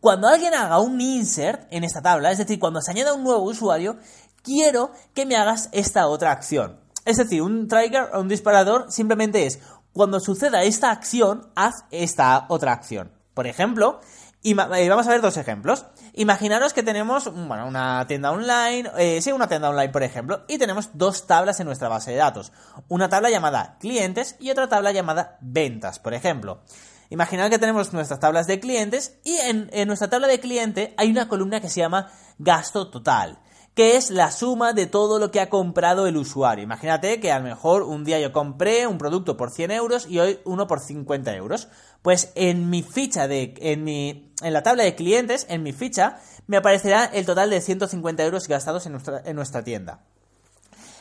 Cuando 0.00 0.28
alguien 0.28 0.54
haga 0.54 0.80
un 0.80 1.00
insert 1.00 1.66
en 1.70 1.84
esta 1.84 2.02
tabla, 2.02 2.30
es 2.30 2.38
decir, 2.38 2.58
cuando 2.58 2.80
se 2.80 2.90
añada 2.90 3.14
un 3.14 3.24
nuevo 3.24 3.42
usuario, 3.42 3.98
quiero 4.42 4.92
que 5.14 5.26
me 5.26 5.36
hagas 5.36 5.68
esta 5.72 6.06
otra 6.06 6.32
acción. 6.32 6.80
Es 7.04 7.16
decir, 7.16 7.42
un 7.42 7.68
trigger 7.68 8.10
o 8.14 8.20
un 8.20 8.28
disparador 8.28 8.90
simplemente 8.90 9.46
es 9.46 9.60
cuando 9.92 10.20
suceda 10.20 10.62
esta 10.62 10.90
acción, 10.90 11.50
haz 11.54 11.74
esta 11.90 12.46
otra 12.48 12.72
acción. 12.72 13.12
Por 13.34 13.46
ejemplo, 13.46 14.00
y 14.42 14.52
eh, 14.52 14.88
vamos 14.88 15.06
a 15.06 15.10
ver 15.10 15.20
dos 15.20 15.36
ejemplos. 15.36 15.86
Imaginaros 16.18 16.72
que 16.72 16.82
tenemos 16.82 17.30
bueno, 17.30 17.66
una 17.66 18.06
tienda 18.06 18.30
online, 18.30 18.90
eh, 18.96 19.20
sí, 19.20 19.32
una 19.32 19.48
tienda 19.48 19.68
online, 19.68 19.90
por 19.90 20.02
ejemplo, 20.02 20.44
y 20.48 20.56
tenemos 20.56 20.88
dos 20.94 21.26
tablas 21.26 21.60
en 21.60 21.66
nuestra 21.66 21.90
base 21.90 22.12
de 22.12 22.16
datos. 22.16 22.52
Una 22.88 23.10
tabla 23.10 23.28
llamada 23.28 23.76
clientes 23.80 24.34
y 24.40 24.50
otra 24.50 24.66
tabla 24.66 24.92
llamada 24.92 25.36
ventas, 25.42 25.98
por 25.98 26.14
ejemplo. 26.14 26.62
Imaginad 27.10 27.50
que 27.50 27.58
tenemos 27.58 27.92
nuestras 27.92 28.18
tablas 28.18 28.46
de 28.46 28.58
clientes 28.60 29.18
y 29.24 29.36
en, 29.36 29.68
en 29.74 29.88
nuestra 29.88 30.08
tabla 30.08 30.26
de 30.26 30.40
cliente 30.40 30.94
hay 30.96 31.10
una 31.10 31.28
columna 31.28 31.60
que 31.60 31.68
se 31.68 31.80
llama 31.80 32.10
gasto 32.38 32.88
total 32.88 33.38
que 33.76 33.96
es 33.96 34.08
la 34.10 34.30
suma 34.30 34.72
de 34.72 34.86
todo 34.86 35.18
lo 35.18 35.30
que 35.30 35.38
ha 35.38 35.50
comprado 35.50 36.06
el 36.06 36.16
usuario. 36.16 36.64
Imagínate 36.64 37.20
que 37.20 37.30
a 37.30 37.38
lo 37.38 37.44
mejor 37.44 37.82
un 37.82 38.04
día 38.04 38.18
yo 38.18 38.32
compré 38.32 38.86
un 38.86 38.96
producto 38.96 39.36
por 39.36 39.50
100 39.50 39.70
euros 39.70 40.06
y 40.08 40.18
hoy 40.18 40.40
uno 40.46 40.66
por 40.66 40.80
50 40.80 41.36
euros. 41.36 41.68
Pues 42.00 42.32
en 42.36 42.70
mi 42.70 42.82
ficha 42.82 43.28
de, 43.28 43.52
en 43.58 43.84
mi, 43.84 44.32
en 44.40 44.54
la 44.54 44.62
tabla 44.62 44.82
de 44.82 44.94
clientes, 44.94 45.44
en 45.50 45.62
mi 45.62 45.74
ficha, 45.74 46.18
me 46.46 46.56
aparecerá 46.56 47.04
el 47.04 47.26
total 47.26 47.50
de 47.50 47.60
150 47.60 48.24
euros 48.24 48.48
gastados 48.48 48.86
en 48.86 48.92
nuestra, 48.92 49.20
en 49.26 49.36
nuestra 49.36 49.62
tienda. 49.62 50.00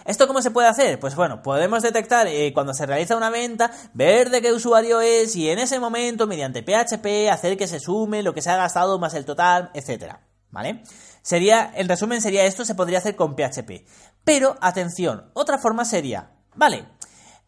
¿Esto 0.04 0.28
cómo 0.28 0.42
se 0.42 0.52
puede 0.52 0.68
hacer? 0.68 1.00
Pues 1.00 1.16
bueno, 1.16 1.42
podemos 1.42 1.82
detectar 1.82 2.28
eh, 2.28 2.52
cuando 2.54 2.74
se 2.74 2.86
realiza 2.86 3.16
una 3.16 3.30
venta, 3.30 3.72
ver 3.94 4.30
de 4.30 4.42
qué 4.42 4.52
usuario 4.52 5.00
es 5.00 5.34
y 5.38 5.50
en 5.50 5.60
ese 5.60 5.80
momento, 5.80 6.28
mediante 6.28 6.62
PHP, 6.62 7.32
hacer 7.32 7.58
que 7.58 7.68
se 7.68 7.80
sume 7.80 8.22
lo 8.22 8.34
que 8.34 8.42
se 8.42 8.50
ha 8.50 8.58
gastado 8.58 9.00
más 9.00 9.14
el 9.14 9.24
total, 9.24 9.72
etcétera. 9.74 10.20
¿Vale? 10.52 10.84
Sería, 11.26 11.72
el 11.76 11.88
resumen 11.88 12.22
sería 12.22 12.46
esto, 12.46 12.66
se 12.66 12.76
podría 12.76 13.00
hacer 13.00 13.16
con 13.16 13.36
PHP. 13.36 13.84
Pero, 14.24 14.58
atención, 14.62 15.32
otra 15.34 15.58
forma 15.58 15.84
sería, 15.84 16.30
vale, 16.54 16.86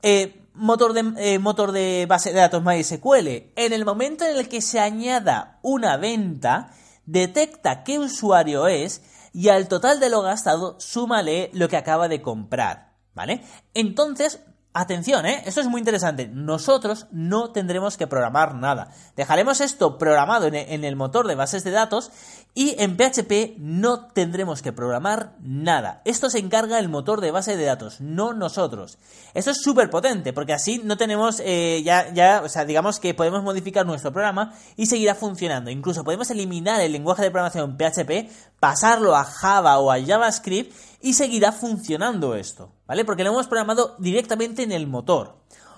eh, 0.02 0.48
motor, 0.56 0.94
de, 0.94 1.14
eh, 1.18 1.38
motor 1.38 1.72
de 1.72 2.08
base 2.10 2.34
de 2.34 2.40
datos 2.40 2.64
MySQL, 2.64 3.52
en 3.56 3.74
el 3.74 3.86
momento 3.86 4.26
en 4.26 4.36
el 4.36 4.50
que 4.50 4.64
se 4.64 4.80
añada 4.80 5.60
una 5.62 5.96
venta, 5.98 6.72
detecta 7.06 7.84
qué 7.84 8.00
usuario 8.00 8.66
es 8.66 9.04
y 9.32 9.50
al 9.50 9.68
total 9.68 10.00
de 10.00 10.10
lo 10.10 10.24
gastado 10.24 10.80
súmale 10.80 11.52
lo 11.54 11.70
que 11.70 11.78
acaba 11.78 12.08
de 12.08 12.24
comprar, 12.24 12.96
¿vale? 13.14 13.44
Entonces, 13.76 14.40
Atención, 14.80 15.26
¿eh? 15.26 15.42
Esto 15.48 15.62
es 15.62 15.68
muy 15.68 15.80
interesante. 15.80 16.28
Nosotros 16.28 17.08
no 17.10 17.50
tendremos 17.50 17.98
que 17.98 18.06
programar 18.06 18.54
nada. 18.54 18.92
Dejaremos 19.16 19.60
esto 19.60 19.98
programado 19.98 20.46
en 20.46 20.84
el 20.84 20.96
motor 20.96 21.26
de 21.26 21.34
bases 21.34 21.64
de 21.64 21.72
datos 21.72 22.12
y 22.54 22.76
en 22.78 22.96
PHP 22.96 23.58
no 23.58 24.06
tendremos 24.06 24.62
que 24.62 24.74
programar 24.74 25.34
nada. 25.40 26.04
Esto 26.06 26.30
se 26.30 26.38
encarga 26.38 26.78
el 26.78 26.90
motor 26.90 27.22
de 27.22 27.32
base 27.32 27.58
de 27.58 27.66
datos, 27.66 28.02
no 28.02 28.34
nosotros. 28.34 29.00
Esto 29.34 29.50
es 29.50 29.64
súper 29.64 29.90
potente 29.90 30.32
porque 30.32 30.54
así 30.54 30.80
no 30.84 30.96
tenemos 30.96 31.42
eh, 31.44 31.82
ya, 31.84 32.14
ya, 32.14 32.44
o 32.44 32.50
sea, 32.50 32.64
digamos 32.64 33.00
que 33.00 33.16
podemos 33.16 33.42
modificar 33.42 33.84
nuestro 33.84 34.14
programa 34.14 34.54
y 34.76 34.86
seguirá 34.86 35.16
funcionando. 35.16 35.72
Incluso 35.72 36.04
podemos 36.04 36.30
eliminar 36.30 36.82
el 36.82 36.92
lenguaje 36.92 37.24
de 37.24 37.32
programación 37.32 37.78
PHP, 37.78 38.30
pasarlo 38.60 39.16
a 39.16 39.24
Java 39.24 39.80
o 39.80 39.92
a 39.92 40.00
JavaScript 40.00 40.72
y 41.02 41.14
seguirá 41.14 41.52
funcionando 41.52 42.36
esto, 42.36 42.72
¿vale? 42.88 43.06
Porque 43.06 43.24
lo 43.24 43.32
hemos 43.32 43.48
programado 43.48 43.96
directamente 44.00 44.64
en 44.64 44.72
el 44.72 44.88
motor. 44.88 45.36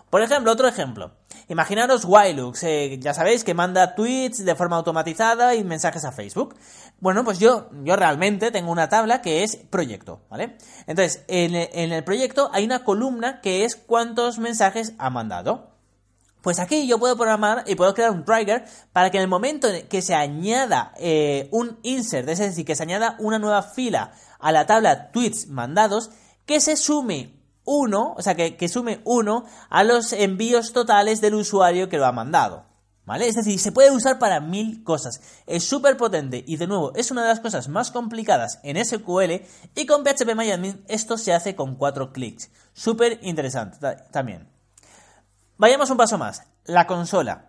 Por 0.09 0.21
ejemplo, 0.21 0.51
otro 0.51 0.67
ejemplo. 0.67 1.11
Imaginaros 1.49 2.05
Wilux, 2.05 2.63
eh, 2.63 2.97
ya 2.99 3.13
sabéis 3.13 3.43
que 3.43 3.53
manda 3.53 3.95
tweets 3.95 4.45
de 4.45 4.55
forma 4.55 4.75
automatizada 4.75 5.55
y 5.55 5.63
mensajes 5.63 6.05
a 6.05 6.11
Facebook. 6.11 6.55
Bueno, 6.99 7.23
pues 7.23 7.39
yo, 7.39 7.69
yo 7.83 7.95
realmente 7.95 8.51
tengo 8.51 8.71
una 8.71 8.89
tabla 8.89 9.21
que 9.21 9.43
es 9.43 9.55
proyecto, 9.55 10.21
¿vale? 10.29 10.57
Entonces, 10.87 11.23
en 11.27 11.55
en 11.55 11.91
el 11.91 12.03
proyecto 12.03 12.49
hay 12.53 12.65
una 12.65 12.83
columna 12.83 13.41
que 13.41 13.65
es 13.65 13.75
cuántos 13.75 14.39
mensajes 14.39 14.93
ha 14.97 15.09
mandado. 15.09 15.69
Pues 16.41 16.59
aquí 16.59 16.87
yo 16.87 16.99
puedo 16.99 17.17
programar 17.17 17.63
y 17.67 17.75
puedo 17.75 17.93
crear 17.93 18.11
un 18.11 18.23
trigger 18.23 18.63
para 18.93 19.11
que 19.11 19.17
en 19.17 19.23
el 19.23 19.29
momento 19.29 19.67
en 19.67 19.87
que 19.87 20.01
se 20.01 20.15
añada 20.15 20.93
eh, 20.97 21.49
un 21.51 21.79
insert, 21.83 22.29
es 22.29 22.39
decir, 22.39 22.65
que 22.65 22.75
se 22.75 22.83
añada 22.83 23.17
una 23.19 23.39
nueva 23.39 23.61
fila 23.61 24.13
a 24.39 24.51
la 24.53 24.65
tabla 24.65 25.11
tweets 25.11 25.47
mandados, 25.47 26.11
que 26.49 26.59
se 26.61 26.77
sume 26.77 27.39
uno, 27.63 28.15
o 28.17 28.23
sea, 28.23 28.33
que, 28.33 28.57
que 28.57 28.67
sume 28.67 29.01
uno 29.05 29.45
a 29.69 29.83
los 29.83 30.13
envíos 30.13 30.73
totales 30.73 31.21
del 31.21 31.35
usuario 31.35 31.89
que 31.89 31.99
lo 31.99 32.07
ha 32.07 32.11
mandado. 32.11 32.65
¿Vale? 33.05 33.27
Es 33.27 33.35
decir, 33.35 33.59
se 33.59 33.71
puede 33.71 33.91
usar 33.91 34.17
para 34.17 34.39
mil 34.39 34.83
cosas. 34.83 35.21
Es 35.45 35.63
súper 35.63 35.95
potente 35.95 36.43
y 36.47 36.57
de 36.57 36.65
nuevo 36.65 36.91
es 36.95 37.11
una 37.11 37.21
de 37.21 37.27
las 37.27 37.39
cosas 37.39 37.67
más 37.67 37.91
complicadas 37.91 38.59
en 38.63 38.83
SQL 38.83 39.45
y 39.75 39.85
con 39.85 40.03
PHP 40.03 40.33
MyAdmin 40.35 40.83
esto 40.87 41.19
se 41.19 41.33
hace 41.33 41.55
con 41.55 41.75
cuatro 41.75 42.11
clics. 42.11 42.49
Súper 42.73 43.19
interesante 43.21 43.77
también. 44.09 44.49
Vayamos 45.57 45.91
un 45.91 45.97
paso 45.97 46.17
más. 46.17 46.41
La 46.65 46.87
consola. 46.87 47.48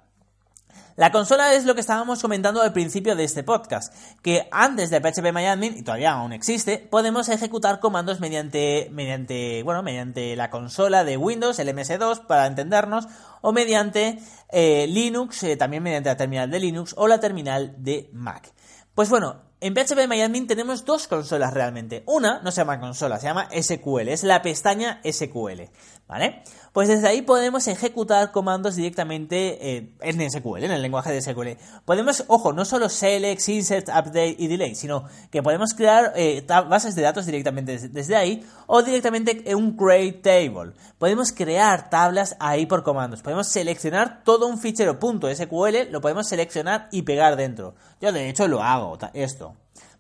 La 0.96 1.12
consola 1.12 1.54
es 1.54 1.64
lo 1.64 1.74
que 1.74 1.80
estábamos 1.80 2.20
comentando 2.20 2.62
al 2.62 2.72
principio 2.72 3.16
de 3.16 3.24
este 3.24 3.42
podcast, 3.42 3.94
que 4.22 4.48
antes 4.50 4.90
de 4.90 5.00
PHP 5.00 5.32
MyAdmin, 5.32 5.78
y 5.78 5.82
todavía 5.82 6.12
aún 6.12 6.32
existe, 6.32 6.78
podemos 6.78 7.28
ejecutar 7.28 7.80
comandos 7.80 8.20
mediante, 8.20 8.88
mediante, 8.92 9.62
bueno, 9.62 9.82
mediante 9.82 10.36
la 10.36 10.50
consola 10.50 11.04
de 11.04 11.16
Windows, 11.16 11.58
el 11.58 11.68
MS2, 11.68 12.26
para 12.26 12.46
entendernos, 12.46 13.06
o 13.40 13.52
mediante 13.52 14.18
eh, 14.50 14.86
Linux, 14.88 15.42
eh, 15.42 15.56
también 15.56 15.82
mediante 15.82 16.10
la 16.10 16.16
terminal 16.16 16.50
de 16.50 16.60
Linux 16.60 16.94
o 16.96 17.08
la 17.08 17.20
terminal 17.20 17.74
de 17.78 18.10
Mac. 18.12 18.52
Pues 18.94 19.08
bueno, 19.08 19.49
en 19.60 19.74
PHP 19.74 20.08
MyAdmin 20.08 20.46
tenemos 20.46 20.84
dos 20.84 21.06
consolas 21.06 21.52
realmente. 21.52 22.02
Una 22.06 22.40
no 22.40 22.50
se 22.50 22.62
llama 22.62 22.80
consola, 22.80 23.18
se 23.18 23.26
llama 23.26 23.48
SQL, 23.50 24.08
es 24.08 24.24
la 24.24 24.40
pestaña 24.40 25.00
SQL, 25.04 25.68
¿vale? 26.08 26.42
Pues 26.72 26.88
desde 26.88 27.08
ahí 27.08 27.22
podemos 27.22 27.66
ejecutar 27.66 28.30
comandos 28.30 28.76
directamente 28.76 29.76
eh, 29.76 29.92
en 30.00 30.30
SQL, 30.30 30.64
en 30.64 30.70
el 30.70 30.80
lenguaje 30.80 31.12
de 31.12 31.20
SQL. 31.20 31.58
Podemos, 31.84 32.24
ojo, 32.28 32.52
no 32.52 32.64
solo 32.64 32.88
select, 32.88 33.46
insert, 33.48 33.88
update 33.88 34.36
y 34.38 34.46
delay, 34.46 34.74
sino 34.76 35.04
que 35.30 35.42
podemos 35.42 35.74
crear 35.74 36.12
eh, 36.14 36.46
bases 36.46 36.94
de 36.94 37.02
datos 37.02 37.26
directamente 37.26 37.76
desde, 37.88 38.16
ahí 38.16 38.46
o 38.66 38.82
directamente 38.82 39.42
en 39.50 39.56
un 39.56 39.76
create 39.76 40.20
table. 40.22 40.72
Podemos 40.96 41.32
crear 41.32 41.90
tablas 41.90 42.36
ahí 42.38 42.66
por 42.66 42.82
comandos. 42.82 43.20
Podemos 43.20 43.48
seleccionar 43.48 44.22
todo 44.22 44.46
un 44.46 44.58
fichero 44.58 44.98
.sql, 45.00 45.90
lo 45.90 46.00
podemos 46.00 46.28
seleccionar 46.28 46.88
y 46.92 47.02
pegar 47.02 47.36
dentro. 47.36 47.74
Yo 48.00 48.12
de 48.12 48.28
hecho 48.28 48.46
lo 48.46 48.62
hago, 48.62 48.96
esto. 49.12 49.49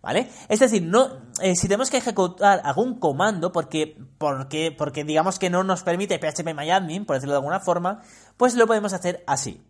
¿Vale? 0.02 0.30
Es 0.48 0.60
decir, 0.60 0.82
no, 0.82 1.10
eh, 1.42 1.54
si 1.54 1.68
tenemos 1.68 1.90
que 1.90 1.98
ejecutar 1.98 2.62
algún 2.64 2.98
comando 2.98 3.52
porque, 3.52 3.98
porque, 4.16 4.74
porque 4.76 5.04
digamos 5.04 5.38
que 5.38 5.50
no 5.50 5.62
nos 5.62 5.82
permite 5.82 6.18
php 6.18 7.06
por 7.06 7.16
decirlo 7.16 7.32
de 7.32 7.38
alguna 7.38 7.60
forma, 7.60 8.00
pues 8.38 8.54
lo 8.54 8.66
podemos 8.66 8.94
hacer 8.94 9.22
así. 9.26 9.62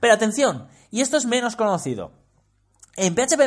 Pero 0.00 0.14
atención, 0.14 0.66
y 0.90 1.02
esto 1.02 1.16
es 1.16 1.26
menos 1.26 1.54
conocido. 1.54 2.12
En 2.96 3.14
PHP 3.14 3.42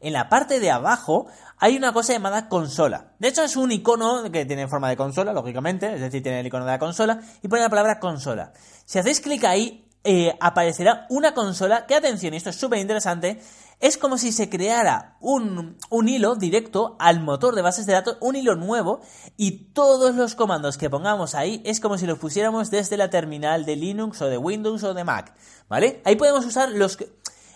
en 0.00 0.12
la 0.12 0.28
parte 0.28 0.60
de 0.60 0.70
abajo, 0.70 1.26
hay 1.58 1.76
una 1.76 1.94
cosa 1.94 2.12
llamada 2.12 2.48
consola. 2.48 3.14
De 3.18 3.28
hecho, 3.28 3.42
es 3.42 3.56
un 3.56 3.72
icono 3.72 4.30
que 4.30 4.44
tiene 4.44 4.68
forma 4.68 4.90
de 4.90 4.98
consola, 4.98 5.32
lógicamente, 5.32 5.94
es 5.94 6.00
decir, 6.00 6.22
tiene 6.22 6.40
el 6.40 6.46
icono 6.46 6.66
de 6.66 6.72
la 6.72 6.78
consola, 6.78 7.20
y 7.42 7.48
pone 7.48 7.62
la 7.62 7.70
palabra 7.70 7.98
consola. 7.98 8.52
Si 8.84 8.98
hacéis 8.98 9.22
clic 9.22 9.44
ahí, 9.44 9.88
eh, 10.04 10.36
aparecerá 10.40 11.06
una 11.08 11.32
consola 11.32 11.86
que, 11.86 11.94
atención, 11.94 12.34
y 12.34 12.36
esto 12.36 12.50
es 12.50 12.56
súper 12.56 12.78
interesante, 12.78 13.40
es 13.80 13.98
como 13.98 14.18
si 14.18 14.32
se 14.32 14.48
creara 14.48 15.16
un, 15.20 15.76
un, 15.90 16.08
hilo 16.08 16.34
directo 16.34 16.96
al 16.98 17.20
motor 17.20 17.54
de 17.54 17.62
bases 17.62 17.86
de 17.86 17.92
datos, 17.92 18.16
un 18.20 18.36
hilo 18.36 18.56
nuevo, 18.56 19.00
y 19.36 19.72
todos 19.72 20.14
los 20.14 20.34
comandos 20.34 20.78
que 20.78 20.90
pongamos 20.90 21.34
ahí 21.34 21.62
es 21.64 21.80
como 21.80 21.98
si 21.98 22.06
los 22.06 22.18
pusiéramos 22.18 22.70
desde 22.70 22.96
la 22.96 23.10
terminal 23.10 23.64
de 23.66 23.76
Linux 23.76 24.22
o 24.22 24.28
de 24.28 24.38
Windows 24.38 24.82
o 24.82 24.94
de 24.94 25.04
Mac, 25.04 25.34
¿vale? 25.68 26.00
Ahí 26.04 26.16
podemos 26.16 26.44
usar 26.44 26.70
los... 26.70 26.98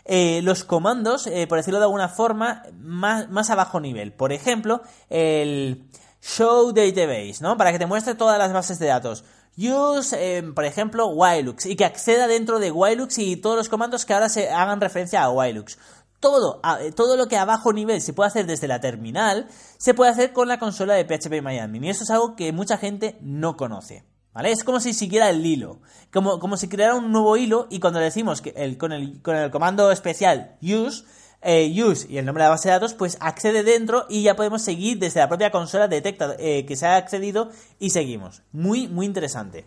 Eh, 0.07 0.41
los 0.43 0.65
comandos, 0.65 1.27
eh, 1.27 1.47
por 1.47 1.59
decirlo 1.59 1.79
de 1.79 1.85
alguna 1.85 2.09
forma, 2.09 2.63
más, 2.73 3.29
más 3.29 3.51
a 3.51 3.55
bajo 3.55 3.79
nivel. 3.81 4.13
Por 4.13 4.33
ejemplo, 4.33 4.81
el 5.11 5.89
show 6.21 6.73
database, 6.73 7.37
¿no? 7.41 7.57
Para 7.57 7.71
que 7.71 7.79
te 7.79 7.87
muestre 7.87 8.15
todas 8.15 8.39
las 8.39 8.53
bases 8.53 8.79
de 8.79 8.87
datos. 8.87 9.25
Use, 9.57 10.17
eh, 10.19 10.43
por 10.43 10.65
ejemplo, 10.65 11.09
Wilux 11.09 11.67
y 11.67 11.77
que 11.77 11.85
acceda 11.85 12.27
dentro 12.29 12.59
de 12.59 12.71
Wilux 12.71 13.19
y 13.19 13.37
todos 13.37 13.57
los 13.57 13.69
comandos 13.69 14.07
que 14.07 14.15
ahora 14.15 14.29
se 14.29 14.49
hagan 14.49 14.81
referencia 14.81 15.23
a 15.23 15.31
Wilux. 15.31 15.77
Todo, 16.21 16.61
todo 16.95 17.17
lo 17.17 17.27
que 17.29 17.39
a 17.39 17.47
bajo 17.47 17.73
nivel 17.73 18.03
se 18.03 18.13
puede 18.13 18.29
hacer 18.29 18.47
desde 18.47 18.69
la 18.69 18.81
terminal, 18.81 19.49
se 19.79 19.95
puede 19.95 20.11
hacer 20.11 20.33
con 20.33 20.49
la 20.49 20.59
consola 20.59 20.95
de 20.95 21.05
PHP 21.05 21.43
MyAdmin. 21.43 21.85
Y 21.85 21.91
eso 21.91 22.05
es 22.05 22.11
algo 22.11 22.37
que 22.37 22.53
mucha 22.53 22.77
gente 22.77 23.19
no 23.23 23.57
conoce. 23.57 24.05
¿Vale? 24.33 24.53
Es 24.53 24.63
como 24.63 24.79
si 24.79 24.95
siguiera 24.95 25.29
el 25.29 25.45
hilo, 25.45 25.81
como, 26.13 26.39
como 26.39 26.57
si 26.57 26.69
creara 26.69 26.95
un 26.95 27.11
nuevo 27.11 27.37
hilo 27.37 27.67
y 27.69 27.81
cuando 27.81 27.99
decimos 27.99 28.41
que 28.41 28.77
con, 28.79 28.93
el, 28.93 29.21
con 29.23 29.35
el 29.35 29.51
comando 29.51 29.91
especial 29.91 30.57
use, 30.63 31.05
eh, 31.43 31.69
use 31.83 32.07
y 32.09 32.19
el 32.19 32.27
nombre 32.27 32.45
de 32.45 32.47
la 32.47 32.51
base 32.51 32.69
de 32.69 32.75
datos, 32.75 32.95
pues 32.95 33.17
accede 33.21 33.65
dentro 33.65 34.07
y 34.09 34.23
ya 34.23 34.37
podemos 34.37 34.63
seguir 34.63 35.01
desde 35.01 35.19
la 35.19 35.29
propia 35.29 35.51
consola, 35.51 35.89
detecta 35.89 36.37
eh, 36.39 36.65
que 36.65 36.77
se 36.77 36.87
ha 36.87 36.95
accedido 36.95 37.51
y 37.81 37.91
seguimos. 37.91 38.43
Muy, 38.53 38.87
muy 38.87 39.05
interesante. 39.05 39.67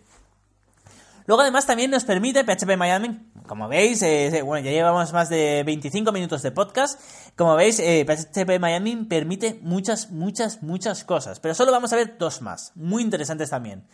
Luego 1.26 1.42
además 1.42 1.66
también 1.66 1.90
nos 1.90 2.04
permite 2.04 2.44
PHP 2.44 2.76
Miami, 2.78 3.20
como 3.46 3.68
veis, 3.68 4.02
eh, 4.02 4.42
bueno, 4.42 4.64
ya 4.64 4.72
llevamos 4.72 5.12
más 5.12 5.28
de 5.28 5.62
25 5.64 6.12
minutos 6.12 6.42
de 6.42 6.50
podcast, 6.50 7.00
como 7.36 7.54
veis, 7.56 7.76
PHP 7.76 8.58
Miami 8.58 8.96
permite 9.04 9.58
muchas, 9.62 10.10
muchas, 10.10 10.62
muchas 10.62 11.04
cosas, 11.04 11.40
pero 11.40 11.54
solo 11.54 11.72
vamos 11.72 11.92
a 11.92 11.96
ver 11.96 12.16
dos 12.18 12.42
más, 12.42 12.72
muy 12.74 13.02
interesantes 13.02 13.50
también. 13.50 13.86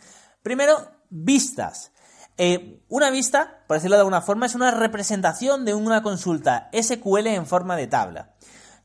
Primero, 0.43 0.91
vistas. 1.09 1.91
Eh, 2.37 2.81
una 2.89 3.11
vista, 3.11 3.63
por 3.67 3.77
decirlo 3.77 3.97
de 3.97 4.01
alguna 4.01 4.21
forma, 4.21 4.45
es 4.45 4.55
una 4.55 4.71
representación 4.71 5.65
de 5.65 5.75
una 5.75 6.01
consulta 6.01 6.69
SQL 6.73 7.27
en 7.27 7.45
forma 7.45 7.75
de 7.75 7.87
tabla. 7.87 8.33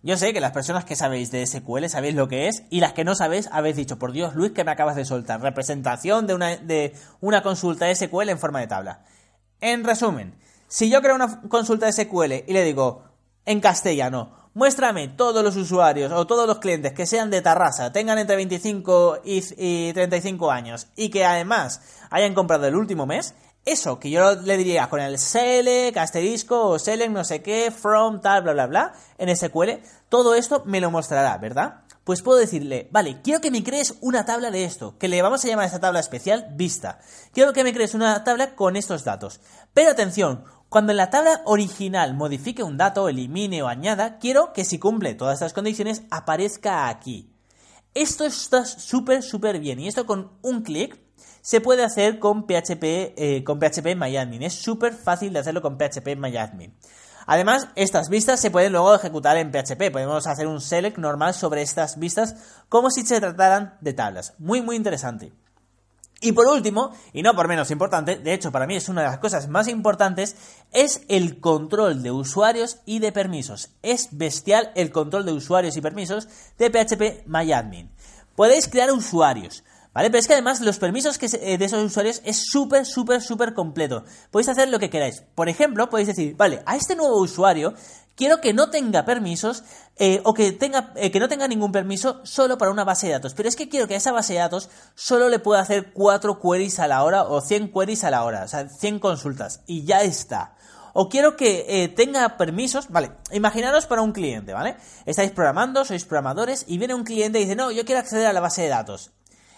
Yo 0.03 0.17
sé 0.17 0.33
que 0.33 0.41
las 0.41 0.53
personas 0.53 0.85
que 0.85 0.95
sabéis 0.95 1.31
de 1.31 1.47
SQL 1.47 1.87
sabéis 1.89 2.15
lo 2.15 2.29
que 2.29 2.49
es 2.49 2.65
y 2.71 2.81
las 2.81 2.93
que 2.93 3.05
no 3.05 3.15
sabéis 3.15 3.49
habéis 3.51 3.77
dicho, 3.77 3.99
por 3.99 4.13
Dios, 4.13 4.35
Luis, 4.35 4.53
que 4.53 4.63
me 4.63 4.71
acabas 4.71 4.97
de 4.97 5.05
soltar. 5.05 5.41
Representación 5.41 6.27
de 6.27 6.35
una, 6.35 6.57
de 6.57 6.95
una 7.21 7.43
consulta 7.43 7.93
SQL 7.93 8.29
en 8.29 8.39
forma 8.39 8.61
de 8.61 8.67
tabla. 8.67 9.05
En 9.61 9.85
resumen, 9.85 10.37
si 10.69 10.91
yo 10.91 11.03
creo 11.03 11.15
una 11.15 11.43
consulta 11.49 11.91
SQL 11.91 12.45
y 12.47 12.53
le 12.53 12.65
digo 12.65 13.03
en 13.45 13.61
castellano, 13.61 14.47
Muéstrame 14.57 15.09
todos 15.09 15.45
los 15.45 15.55
usuarios 15.57 16.11
o 16.13 16.27
todos 16.27 16.47
los 16.47 16.61
clientes 16.61 16.95
que 16.95 17.05
sean 17.05 17.29
de 17.29 17.43
Tarrasa, 17.43 17.93
tengan 17.93 18.17
entre 18.17 18.37
25 18.37 19.19
y, 19.23 19.93
35 19.93 20.51
años 20.51 20.87
y 20.97 21.11
que 21.11 21.27
además 21.27 21.83
hayan 22.09 22.33
comprado 22.33 22.67
el 22.67 22.75
último 22.75 23.05
mes. 23.05 23.35
Eso 23.67 23.99
que 23.99 24.09
yo 24.09 24.35
le 24.35 24.57
diría 24.57 24.89
con 24.89 25.01
el 25.01 25.19
select, 25.19 25.99
asterisco 25.99 26.69
o 26.69 26.79
select 26.79 27.13
no 27.13 27.23
sé 27.23 27.43
qué, 27.43 27.71
from, 27.71 28.23
tal, 28.23 28.45
bla, 28.45 28.55
bla, 28.55 28.67
bla, 28.67 28.93
en 29.19 29.37
SQL, 29.37 29.73
todo 30.09 30.35
esto 30.35 30.63
me 30.65 30.81
lo 30.81 30.91
mostrará, 30.91 31.37
¿verdad? 31.37 31.83
Pues 32.05 32.23
puedo 32.23 32.39
decirle, 32.39 32.89
vale, 32.91 33.21
quiero 33.23 33.43
que 33.43 33.51
me 33.51 33.63
crees 33.63 33.97
una 34.01 34.25
tabla 34.25 34.51
de 34.51 34.65
esto, 34.65 34.97
que 34.97 35.09
le 35.09 35.21
vamos 35.21 35.45
a 35.45 35.49
llamar 35.49 35.65
a 35.65 35.67
esta 35.67 35.81
tabla 35.81 36.01
especial 36.01 36.47
vista. 36.55 36.99
Quiero 37.35 37.53
que 37.53 37.63
me 37.63 37.75
crees 37.75 37.93
una 37.93 38.25
tabla 38.25 38.55
con 38.55 38.77
estos 38.77 39.05
datos. 39.05 39.41
Pero 39.75 39.91
atención, 39.91 40.45
cuando 40.77 40.93
en 40.93 40.99
la 40.99 41.09
tabla 41.09 41.41
original 41.47 42.13
modifique 42.13 42.63
un 42.63 42.77
dato, 42.77 43.09
elimine 43.09 43.63
o 43.63 43.67
añada, 43.67 44.19
quiero 44.19 44.53
que 44.53 44.63
si 44.63 44.79
cumple 44.79 45.15
todas 45.15 45.37
estas 45.37 45.55
condiciones 45.55 46.03
aparezca 46.11 46.89
aquí. 46.91 47.33
Esto 47.95 48.27
está 48.27 48.67
súper, 48.67 49.23
súper 49.23 49.59
bien. 49.59 49.81
Y 49.81 49.89
esto 49.89 50.05
con 50.05 50.33
un 50.43 50.61
clic 50.61 51.01
se 51.41 51.63
puede 51.63 51.83
hacer 51.83 52.19
con 52.19 52.47
PHP, 52.47 53.15
eh, 53.17 53.43
con 53.43 53.59
PHP 53.59 53.97
MyAdmin. 53.97 54.43
Es 54.43 54.53
súper 54.53 54.93
fácil 54.93 55.33
de 55.33 55.39
hacerlo 55.39 55.63
con 55.63 55.79
PHP 55.79 56.15
MyAdmin. 56.15 56.77
Además, 57.27 57.69
estas 57.75 58.11
vistas 58.11 58.39
se 58.39 58.51
pueden 58.51 58.73
luego 58.73 58.95
ejecutar 58.95 59.39
en 59.39 59.53
PHP. 59.53 59.91
Podemos 59.91 60.27
hacer 60.27 60.47
un 60.47 60.61
select 60.61 60.99
normal 60.99 61.33
sobre 61.33 61.63
estas 61.63 61.99
vistas 61.99 62.37
como 62.69 62.91
si 62.91 63.01
se 63.07 63.19
trataran 63.19 63.79
de 63.81 63.95
tablas. 63.95 64.35
Muy, 64.37 64.61
muy 64.61 64.77
interesante. 64.77 65.33
Y 66.21 66.33
por 66.33 66.47
último, 66.47 66.93
y 67.13 67.23
no 67.23 67.35
por 67.35 67.47
menos 67.47 67.71
importante, 67.71 68.17
de 68.17 68.33
hecho 68.33 68.51
para 68.51 68.67
mí 68.67 68.75
es 68.75 68.89
una 68.89 69.03
de 69.03 69.09
las 69.09 69.19
cosas 69.19 69.49
más 69.49 69.69
importantes, 69.69 70.37
es 70.73 71.03
el 71.09 71.41
control 71.41 72.03
de 72.03 72.11
usuarios 72.11 72.79
y 72.87 73.01
de 73.01 73.13
permisos. 73.13 73.71
Es 73.83 74.09
bestial 74.13 74.73
el 74.77 74.91
control 74.91 75.27
de 75.27 75.33
usuarios 75.33 75.77
y 75.77 75.83
permisos 75.83 76.27
de 76.59 76.71
PHP 76.71 77.27
MyAdmin. 77.27 77.91
Podéis 78.35 78.67
crear 78.67 78.91
usuarios, 78.93 79.63
¿vale? 79.93 80.09
Pero 80.09 80.19
es 80.19 80.27
que 80.27 80.33
además 80.33 80.63
los 80.63 80.79
permisos 80.79 81.19
que 81.19 81.27
eh, 81.27 81.59
de 81.59 81.65
esos 81.65 81.85
usuarios 81.85 82.23
es 82.25 82.45
súper, 82.51 82.87
súper, 82.87 83.21
súper 83.21 83.53
completo. 83.53 84.05
Podéis 84.31 84.49
hacer 84.49 84.71
lo 84.71 84.79
que 84.79 84.89
queráis. 84.89 85.23
Por 85.35 85.51
ejemplo, 85.51 85.91
podéis 85.91 86.09
decir, 86.09 86.35
vale, 86.35 86.63
a 86.65 86.77
este 86.77 86.97
nuevo 86.97 87.21
usuario 87.21 87.75
quiero 88.17 88.41
que 88.41 88.55
no 88.55 88.71
tenga 88.71 89.05
permisos 89.05 89.63
eh, 89.99 90.21
o 90.25 90.35
que, 90.35 90.53
tenga, 90.53 90.93
eh, 90.97 91.11
que 91.11 91.21
no 91.21 91.29
tenga 91.29 91.49
ningún 91.49 91.73
permiso 91.73 92.21
solo 92.25 92.59
para 92.59 92.71
una 92.71 92.85
base 92.85 93.07
de 93.07 93.15
datos. 93.15 93.33
Pero 93.33 93.49
es 93.49 93.57
que 93.57 93.69
quiero 93.69 93.89
que 93.89 93.95
a 93.95 93.97
esa 93.97 94.13
base 94.13 94.35
de 94.35 94.41
datos 94.41 94.69
solo 94.95 95.29
le 95.29 95.39
pueda 95.39 95.61
hacer 95.61 95.93
4 95.93 96.39
queries 96.39 96.79
a 96.79 96.87
la 96.87 97.03
hora 97.03 97.25
o 97.25 97.41
100 97.41 97.73
queries 97.73 98.05
a 98.05 98.11
la 98.11 98.25
hora, 98.25 98.45
o 98.45 98.49
sea, 98.49 98.69
100 98.69 98.99
consultas 98.99 99.63
y 99.67 99.85
ya 99.85 100.03
está. 100.03 100.55
O 100.93 101.09
quiero 101.09 101.37
que 101.37 101.67
eh, 101.69 101.89
tenga 101.89 102.37
permisos, 102.37 102.89
vale, 102.89 103.13
imaginaros 103.31 103.87
para 103.87 104.03
un 104.03 104.13
cliente, 104.13 104.55
¿vale? 104.55 104.77
Estáis 105.05 105.31
programando, 105.31 105.85
sois 105.85 106.05
programadores 106.05 106.65
y 106.67 106.79
viene 106.79 106.95
un 106.95 107.05
cliente 107.05 107.39
y 107.39 107.43
dice, 107.43 107.57
no, 107.57 107.71
yo 107.71 107.85
quiero 107.85 108.01
acceder 108.01 108.27
a 108.27 108.33
la 108.33 108.41
base 108.41 108.63
de 108.63 108.69
datos. 108.69 109.13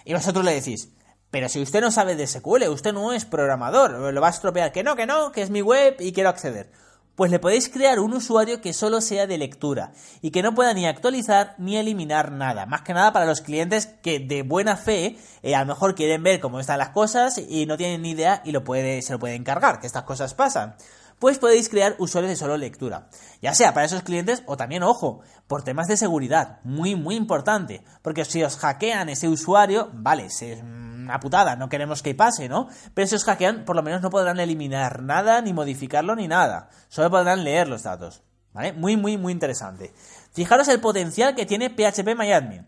Y 0.04 0.14
vosotros 0.14 0.44
le 0.44 0.54
decís, 0.54 0.88
pero 1.30 1.48
si 1.48 1.60
usted 1.60 1.80
no 1.80 1.92
sabe 1.92 2.16
de 2.16 2.26
SQL, 2.26 2.64
usted 2.68 2.92
no 2.92 3.12
es 3.12 3.24
programador, 3.24 4.12
lo 4.12 4.20
va 4.20 4.28
a 4.28 4.30
estropear, 4.30 4.72
que 4.72 4.82
no, 4.82 4.96
que 4.96 5.06
no, 5.06 5.30
que 5.30 5.42
es 5.42 5.50
mi 5.50 5.62
web 5.62 5.96
y 6.00 6.12
quiero 6.12 6.30
acceder 6.30 6.72
pues 7.18 7.32
le 7.32 7.40
podéis 7.40 7.68
crear 7.68 7.98
un 7.98 8.14
usuario 8.14 8.60
que 8.60 8.72
solo 8.72 9.00
sea 9.00 9.26
de 9.26 9.38
lectura 9.38 9.90
y 10.22 10.30
que 10.30 10.40
no 10.40 10.54
pueda 10.54 10.72
ni 10.72 10.86
actualizar 10.86 11.56
ni 11.58 11.76
eliminar 11.76 12.30
nada. 12.30 12.64
Más 12.64 12.82
que 12.82 12.94
nada 12.94 13.12
para 13.12 13.26
los 13.26 13.40
clientes 13.40 13.88
que 14.02 14.20
de 14.20 14.42
buena 14.42 14.76
fe 14.76 15.18
eh, 15.42 15.56
a 15.56 15.58
lo 15.58 15.66
mejor 15.66 15.96
quieren 15.96 16.22
ver 16.22 16.38
cómo 16.38 16.60
están 16.60 16.78
las 16.78 16.90
cosas 16.90 17.36
y 17.38 17.66
no 17.66 17.76
tienen 17.76 18.02
ni 18.02 18.10
idea 18.10 18.40
y 18.44 18.52
lo 18.52 18.62
puede, 18.62 19.02
se 19.02 19.14
lo 19.14 19.18
pueden 19.18 19.42
cargar, 19.42 19.80
que 19.80 19.88
estas 19.88 20.04
cosas 20.04 20.34
pasan 20.34 20.76
pues 21.18 21.40
podéis 21.40 21.68
crear 21.68 21.96
usuarios 21.98 22.30
de 22.30 22.36
solo 22.36 22.56
lectura. 22.56 23.08
Ya 23.42 23.52
sea 23.52 23.74
para 23.74 23.86
esos 23.86 24.02
clientes 24.02 24.44
o 24.46 24.56
también, 24.56 24.84
ojo, 24.84 25.22
por 25.48 25.64
temas 25.64 25.88
de 25.88 25.96
seguridad. 25.96 26.60
Muy, 26.62 26.94
muy 26.94 27.16
importante. 27.16 27.82
Porque 28.02 28.24
si 28.24 28.44
os 28.44 28.56
hackean 28.56 29.08
ese 29.08 29.26
usuario, 29.26 29.90
vale, 29.92 30.26
es 30.26 30.62
una 31.08 31.20
putada, 31.20 31.56
no 31.56 31.68
queremos 31.68 32.02
que 32.02 32.14
pase, 32.14 32.48
¿no? 32.48 32.68
Pero 32.94 33.06
si 33.06 33.14
os 33.14 33.24
hackean, 33.24 33.64
por 33.64 33.76
lo 33.76 33.82
menos 33.82 34.02
no 34.02 34.10
podrán 34.10 34.38
eliminar 34.40 35.02
nada, 35.02 35.40
ni 35.40 35.52
modificarlo, 35.52 36.14
ni 36.14 36.28
nada. 36.28 36.68
Solo 36.88 37.10
podrán 37.10 37.44
leer 37.44 37.68
los 37.68 37.82
datos. 37.82 38.22
¿Vale? 38.52 38.72
Muy, 38.72 38.96
muy, 38.96 39.16
muy 39.16 39.32
interesante. 39.32 39.92
Fijaros 40.32 40.68
el 40.68 40.80
potencial 40.80 41.34
que 41.34 41.46
tiene 41.46 41.70
PHP 41.70 42.16
MyAdmin. 42.16 42.66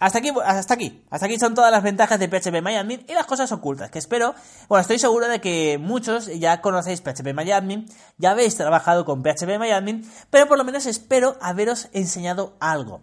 Hasta 0.00 0.18
aquí, 0.18 0.30
hasta 0.44 0.74
aquí. 0.74 1.04
Hasta 1.10 1.26
aquí 1.26 1.38
son 1.38 1.54
todas 1.54 1.72
las 1.72 1.82
ventajas 1.82 2.18
de 2.18 2.28
PHP 2.28 2.62
MyAdmin 2.62 3.04
y 3.08 3.14
las 3.14 3.26
cosas 3.26 3.50
ocultas 3.52 3.90
que 3.90 3.98
espero. 3.98 4.34
Bueno, 4.68 4.80
estoy 4.80 4.98
seguro 4.98 5.28
de 5.28 5.40
que 5.40 5.78
muchos 5.78 6.26
ya 6.38 6.60
conocéis 6.60 7.00
PHP 7.00 7.34
MyAdmin, 7.34 7.86
ya 8.16 8.30
habéis 8.30 8.56
trabajado 8.56 9.04
con 9.04 9.22
PHP 9.22 9.58
MyAdmin, 9.58 10.08
pero 10.30 10.46
por 10.46 10.56
lo 10.56 10.64
menos 10.64 10.86
espero 10.86 11.36
haberos 11.40 11.88
enseñado 11.92 12.56
algo. 12.60 13.02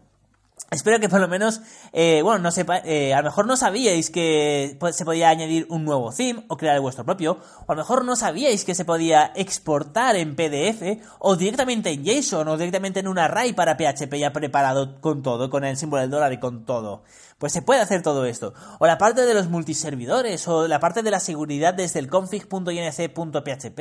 Espero 0.71 0.99
que 0.99 1.09
por 1.09 1.21
lo 1.21 1.27
menos, 1.27 1.61
eh, 1.93 2.21
bueno, 2.23 2.39
no 2.39 2.49
sepa, 2.49 2.79
eh, 2.79 3.13
a 3.13 3.17
lo 3.19 3.25
mejor 3.25 3.45
no 3.45 3.55
sabíais 3.55 4.09
que 4.09 4.77
se 4.91 5.05
podía 5.05 5.29
añadir 5.29 5.67
un 5.69 5.85
nuevo 5.85 6.11
theme 6.11 6.43
o 6.47 6.57
crear 6.57 6.75
el 6.75 6.81
vuestro 6.81 7.05
propio, 7.05 7.37
o 7.65 7.71
a 7.71 7.75
lo 7.75 7.81
mejor 7.81 8.03
no 8.03 8.15
sabíais 8.15 8.65
que 8.65 8.73
se 8.73 8.83
podía 8.83 9.31
exportar 9.35 10.15
en 10.15 10.35
PDF 10.35 11.01
o 11.19 11.35
directamente 11.35 11.91
en 11.91 12.03
JSON 12.03 12.47
o 12.47 12.57
directamente 12.57 12.99
en 12.99 13.07
un 13.07 13.19
array 13.19 13.53
para 13.53 13.77
PHP 13.77 14.15
ya 14.17 14.33
preparado 14.33 14.99
con 15.01 15.21
todo, 15.21 15.51
con 15.51 15.65
el 15.65 15.77
símbolo 15.77 16.01
del 16.01 16.09
dólar 16.09 16.33
y 16.33 16.39
con 16.39 16.65
todo. 16.65 17.03
Pues 17.37 17.53
se 17.53 17.61
puede 17.61 17.81
hacer 17.81 18.01
todo 18.01 18.25
esto. 18.25 18.53
O 18.79 18.87
la 18.87 18.97
parte 18.97 19.25
de 19.25 19.33
los 19.33 19.49
multiservidores, 19.49 20.47
o 20.47 20.67
la 20.67 20.79
parte 20.79 21.03
de 21.03 21.11
la 21.11 21.19
seguridad 21.19 21.73
desde 21.73 21.99
el 21.99 22.09
config.inc.php, 22.09 23.79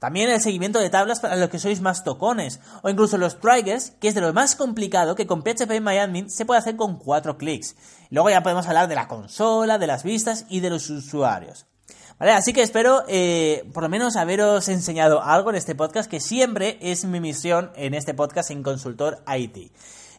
También 0.00 0.30
el 0.30 0.40
seguimiento 0.40 0.78
de 0.78 0.88
tablas 0.88 1.20
para 1.20 1.36
los 1.36 1.50
que 1.50 1.58
sois 1.58 1.82
más 1.82 2.04
tocones, 2.04 2.58
o 2.82 2.88
incluso 2.88 3.18
los 3.18 3.38
triggers, 3.38 3.92
que 4.00 4.08
es 4.08 4.14
de 4.14 4.22
lo 4.22 4.32
más 4.32 4.56
complicado 4.56 5.14
que 5.14 5.26
con 5.26 5.42
PHP 5.42 5.80
MyAdmin 5.80 6.30
se 6.30 6.46
puede 6.46 6.58
hacer 6.58 6.74
con 6.76 6.98
cuatro 6.98 7.36
clics. 7.36 7.76
Luego 8.08 8.30
ya 8.30 8.42
podemos 8.42 8.66
hablar 8.66 8.88
de 8.88 8.94
la 8.94 9.08
consola, 9.08 9.76
de 9.76 9.86
las 9.86 10.02
vistas 10.02 10.46
y 10.48 10.60
de 10.60 10.70
los 10.70 10.88
usuarios. 10.88 11.66
Vale, 12.18 12.32
así 12.32 12.54
que 12.54 12.62
espero 12.62 13.04
eh, 13.08 13.68
por 13.74 13.82
lo 13.82 13.90
menos 13.90 14.16
haberos 14.16 14.68
enseñado 14.68 15.22
algo 15.22 15.50
en 15.50 15.56
este 15.56 15.74
podcast, 15.74 16.10
que 16.10 16.20
siempre 16.20 16.78
es 16.80 17.04
mi 17.04 17.20
misión 17.20 17.70
en 17.76 17.92
este 17.92 18.14
podcast 18.14 18.50
en 18.50 18.62
Consultor 18.62 19.22
IT. 19.26 19.70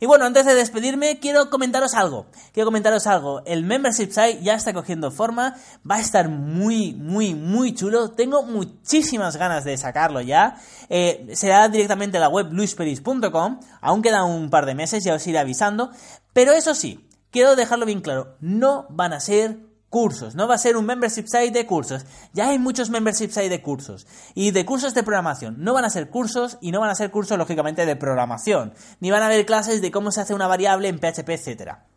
Y 0.02 0.08
bueno, 0.08 0.26
antes 0.26 0.48
de 0.48 0.56
despedirme, 0.56 1.20
quiero 1.20 1.52
comentaros 1.52 1.94
algo. 1.94 2.26
Quiero 2.54 2.66
comentaros 2.66 3.06
algo. 3.06 3.44
El 3.46 3.64
membership 3.64 4.10
site 4.10 4.40
ya 4.42 4.56
está 4.56 4.74
cogiendo 4.74 5.12
forma. 5.12 5.56
Va 5.90 5.98
a 5.98 6.00
estar 6.00 6.28
muy, 6.28 6.96
muy, 6.96 7.36
muy 7.36 7.76
chulo. 7.76 8.10
Tengo 8.10 8.42
muchísimas 8.42 9.38
ganas 9.38 9.64
de 9.64 9.78
sacarlo 9.78 10.20
ya. 10.20 10.56
Eh, 10.90 11.28
será 11.34 11.70
directamente 11.70 12.18
la 12.18 12.30
web 12.30 12.52
luisperis.com. 12.52 13.60
Aún 13.80 14.02
queda 14.02 14.24
un 14.24 14.50
par 14.50 14.66
de 14.66 14.74
meses, 14.74 15.04
ya 15.04 15.14
os 15.14 15.28
iré 15.28 15.38
avisando. 15.38 15.92
Pero 16.34 16.52
eso 16.54 16.74
sí, 16.74 17.08
quiero 17.30 17.56
dejarlo 17.56 17.86
bien 17.86 18.02
claro. 18.02 18.38
No 18.40 18.88
van 18.90 19.14
a 19.14 19.20
ser 19.20 19.71
cursos, 19.92 20.36
no 20.36 20.48
va 20.48 20.56
a 20.56 20.58
ser 20.58 20.78
un 20.78 20.86
membership 20.86 21.26
site 21.28 21.52
de 21.52 21.68
cursos. 21.68 22.06
Ya 22.34 22.48
hay 22.48 22.58
muchos 22.58 22.90
membership 22.90 23.30
site 23.30 23.50
de 23.50 23.62
cursos 23.62 24.08
y 24.34 24.50
de 24.52 24.66
cursos 24.66 24.96
de 24.96 25.04
programación. 25.04 25.58
No 25.60 25.74
van 25.74 25.86
a 25.86 25.90
ser 25.92 26.10
cursos 26.10 26.58
y 26.62 26.72
no 26.72 26.80
van 26.80 26.90
a 26.90 26.96
ser 26.96 27.12
cursos 27.12 27.38
lógicamente 27.38 27.86
de 27.86 27.96
programación, 27.98 28.74
ni 29.02 29.12
van 29.12 29.22
a 29.22 29.26
haber 29.28 29.46
clases 29.46 29.82
de 29.82 29.92
cómo 29.92 30.12
se 30.12 30.22
hace 30.22 30.34
una 30.34 30.48
variable 30.48 30.88
en 30.88 30.98
PHP, 30.98 31.30
etcétera. 31.30 31.91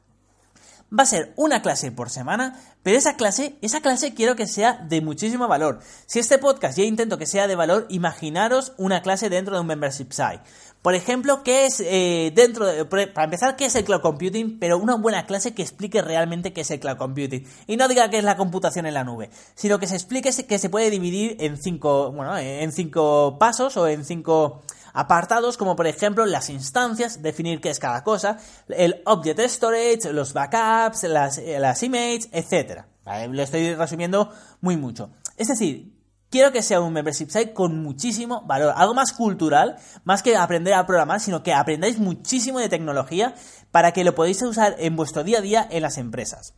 Va 0.97 1.03
a 1.03 1.07
ser 1.07 1.33
una 1.37 1.63
clase 1.63 1.91
por 1.91 2.11
semana, 2.11 2.61
pero 2.83 2.97
esa 2.97 3.17
clase, 3.17 3.57
esa 3.63 3.81
clase 3.81 4.15
quiero 4.15 4.37
que 4.37 4.47
sea 4.47 4.75
de 4.75 5.01
muchísimo 5.01 5.49
valor. 5.49 5.81
Si 6.07 6.19
este 6.19 6.39
podcast 6.39 6.79
ya 6.79 6.85
intento 6.85 7.19
que 7.19 7.27
sea 7.27 7.49
de 7.49 7.57
valor, 7.57 7.87
imaginaros 7.89 8.75
una 8.77 9.03
clase 9.03 9.29
dentro 9.29 9.55
de 9.55 9.63
un 9.63 9.67
membership 9.67 10.13
site. 10.13 10.41
Por 10.83 10.95
ejemplo, 10.95 11.43
¿qué 11.43 11.65
es 11.65 11.81
eh, 11.81 12.31
dentro 12.35 12.67
de, 12.67 12.85
para 12.85 13.25
empezar, 13.25 13.57
qué 13.57 13.65
es 13.65 13.75
el 13.75 13.85
cloud 13.85 14.03
computing? 14.03 14.59
Pero 14.59 14.77
una 14.77 14.97
buena 14.97 15.25
clase 15.25 15.55
que 15.55 15.63
explique 15.63 16.03
realmente 16.03 16.53
qué 16.53 16.61
es 16.61 16.71
el 16.71 16.79
cloud 16.79 16.99
computing. 16.99 17.47
Y 17.67 17.79
no 17.79 17.89
diga 17.89 18.11
que 18.11 18.19
es 18.19 18.25
la 18.25 18.37
computación 18.37 18.85
en 18.85 18.93
la 18.93 19.03
nube, 19.03 19.31
sino 19.55 19.79
que 19.79 19.87
se 19.87 19.95
explique 19.95 20.31
que 20.47 20.59
se 20.59 20.69
puede 20.69 20.91
dividir 20.91 21.39
en 21.41 21.57
cinco, 21.57 22.13
bueno, 22.13 22.37
en 22.37 22.71
cinco 22.71 23.39
pasos 23.41 23.79
o 23.79 23.89
en 23.89 24.05
cinco 24.05 24.63
apartados, 24.95 25.59
como 25.59 25.77
por 25.77 25.87
ejemplo 25.87 26.25
las 26.25 26.49
instancias, 26.49 27.21
definir 27.21 27.61
qué 27.61 27.69
es 27.69 27.79
cada 27.79 28.03
cosa, 28.03 28.39
el 28.69 29.03
object 29.05 29.41
storage, 29.41 30.13
los 30.13 30.33
backups, 30.33 31.03
las, 31.03 31.39
las 31.39 31.83
images, 31.83 32.31
etc. 32.33 32.85
Lo 33.29 33.43
estoy 33.43 33.75
resumiendo 33.75 34.33
muy 34.63 34.79
mucho. 34.79 35.11
Es 35.37 35.49
decir, 35.49 35.93
quiero 36.31 36.53
que 36.53 36.63
sea 36.63 36.81
un 36.81 36.93
membership 36.93 37.29
site 37.29 37.53
con 37.53 37.83
muchísimo 37.83 38.43
valor, 38.47 38.73
algo 38.77 38.95
más 38.95 39.13
cultural, 39.13 39.77
más 40.05 40.23
que 40.23 40.37
aprender 40.37 40.75
a 40.75 40.87
programar, 40.87 41.21
sino 41.21 41.43
que 41.43 41.53
aprendáis 41.53 41.99
muchísimo 41.99 42.61
de 42.61 42.69
tecnología 42.69 43.35
para 43.73 43.93
que 43.93 44.05
lo 44.05 44.15
podáis 44.15 44.41
usar 44.43 44.77
en 44.79 44.97
vuestro 44.97 45.25
día 45.25 45.39
a 45.39 45.43
día 45.43 45.69
en 45.71 45.83
las 45.83 45.99
empresas. 45.99 46.55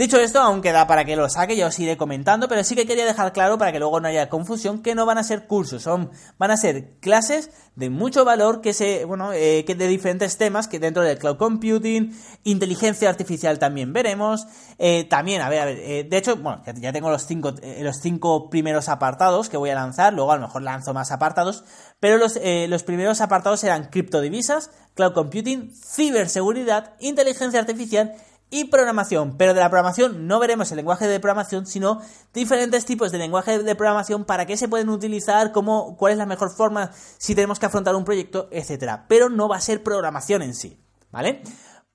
Dicho 0.00 0.16
esto, 0.16 0.40
aún 0.40 0.62
queda 0.62 0.86
para 0.86 1.04
que 1.04 1.14
lo 1.14 1.28
saque, 1.28 1.56
ya 1.56 1.66
os 1.66 1.78
iré 1.78 1.98
comentando, 1.98 2.48
pero 2.48 2.64
sí 2.64 2.74
que 2.74 2.86
quería 2.86 3.04
dejar 3.04 3.34
claro 3.34 3.58
para 3.58 3.70
que 3.70 3.78
luego 3.78 4.00
no 4.00 4.08
haya 4.08 4.30
confusión 4.30 4.80
que 4.80 4.94
no 4.94 5.04
van 5.04 5.18
a 5.18 5.22
ser 5.22 5.46
cursos, 5.46 5.82
son, 5.82 6.10
van 6.38 6.50
a 6.50 6.56
ser 6.56 6.94
clases 7.00 7.50
de 7.76 7.90
mucho 7.90 8.24
valor 8.24 8.62
que 8.62 8.72
se, 8.72 9.04
bueno, 9.04 9.34
eh, 9.34 9.62
que 9.66 9.74
de 9.74 9.86
diferentes 9.88 10.38
temas 10.38 10.68
que 10.68 10.78
dentro 10.78 11.02
del 11.02 11.18
cloud 11.18 11.36
computing, 11.36 12.18
inteligencia 12.44 13.10
artificial 13.10 13.58
también 13.58 13.92
veremos, 13.92 14.46
eh, 14.78 15.04
también, 15.04 15.42
a 15.42 15.50
ver, 15.50 15.60
a 15.60 15.64
ver, 15.66 15.78
eh, 15.78 16.04
de 16.04 16.16
hecho, 16.16 16.34
bueno, 16.36 16.62
ya 16.76 16.94
tengo 16.94 17.10
los 17.10 17.26
cinco, 17.26 17.52
los 17.80 18.00
cinco 18.00 18.48
primeros 18.48 18.88
apartados 18.88 19.50
que 19.50 19.58
voy 19.58 19.68
a 19.68 19.74
lanzar, 19.74 20.14
luego 20.14 20.32
a 20.32 20.36
lo 20.36 20.46
mejor 20.46 20.62
lanzo 20.62 20.94
más 20.94 21.12
apartados, 21.12 21.62
pero 22.00 22.16
los, 22.16 22.40
los 22.68 22.82
primeros 22.84 23.20
apartados 23.20 23.60
serán 23.60 23.90
criptodivisas, 23.90 24.70
cloud 24.94 25.12
computing, 25.12 25.74
ciberseguridad, 25.74 26.94
inteligencia 27.00 27.60
artificial 27.60 28.14
y 28.50 28.64
programación. 28.64 29.36
Pero 29.36 29.54
de 29.54 29.60
la 29.60 29.70
programación 29.70 30.26
no 30.26 30.38
veremos 30.38 30.70
el 30.70 30.76
lenguaje 30.76 31.06
de 31.06 31.20
programación, 31.20 31.66
sino 31.66 32.00
diferentes 32.34 32.84
tipos 32.84 33.12
de 33.12 33.18
lenguaje 33.18 33.62
de 33.62 33.74
programación 33.74 34.24
para 34.24 34.46
qué 34.46 34.56
se 34.56 34.68
pueden 34.68 34.88
utilizar, 34.88 35.52
cómo, 35.52 35.96
cuál 35.96 36.12
es 36.12 36.18
la 36.18 36.26
mejor 36.26 36.50
forma 36.54 36.90
si 37.18 37.34
tenemos 37.34 37.58
que 37.58 37.66
afrontar 37.66 37.94
un 37.94 38.04
proyecto, 38.04 38.48
etcétera. 38.50 39.06
Pero 39.08 39.28
no 39.28 39.48
va 39.48 39.56
a 39.56 39.60
ser 39.60 39.82
programación 39.82 40.42
en 40.42 40.54
sí, 40.54 40.78
¿vale? 41.10 41.42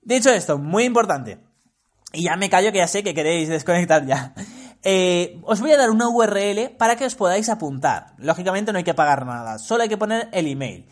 Dicho 0.02 0.30
esto, 0.30 0.58
muy 0.58 0.84
importante. 0.84 1.38
Y 2.12 2.24
ya 2.24 2.36
me 2.36 2.48
callo 2.48 2.72
que 2.72 2.78
ya 2.78 2.88
sé 2.88 3.02
que 3.02 3.14
queréis 3.14 3.48
desconectar 3.48 4.06
ya. 4.06 4.34
Eh, 4.88 5.40
os 5.42 5.60
voy 5.60 5.72
a 5.72 5.76
dar 5.76 5.90
una 5.90 6.08
URL 6.08 6.76
para 6.78 6.94
que 6.94 7.06
os 7.06 7.16
podáis 7.16 7.48
apuntar. 7.48 8.14
Lógicamente 8.18 8.70
no 8.70 8.78
hay 8.78 8.84
que 8.84 8.94
pagar 8.94 9.26
nada, 9.26 9.58
solo 9.58 9.82
hay 9.82 9.88
que 9.88 9.96
poner 9.96 10.28
el 10.30 10.46
email. 10.46 10.88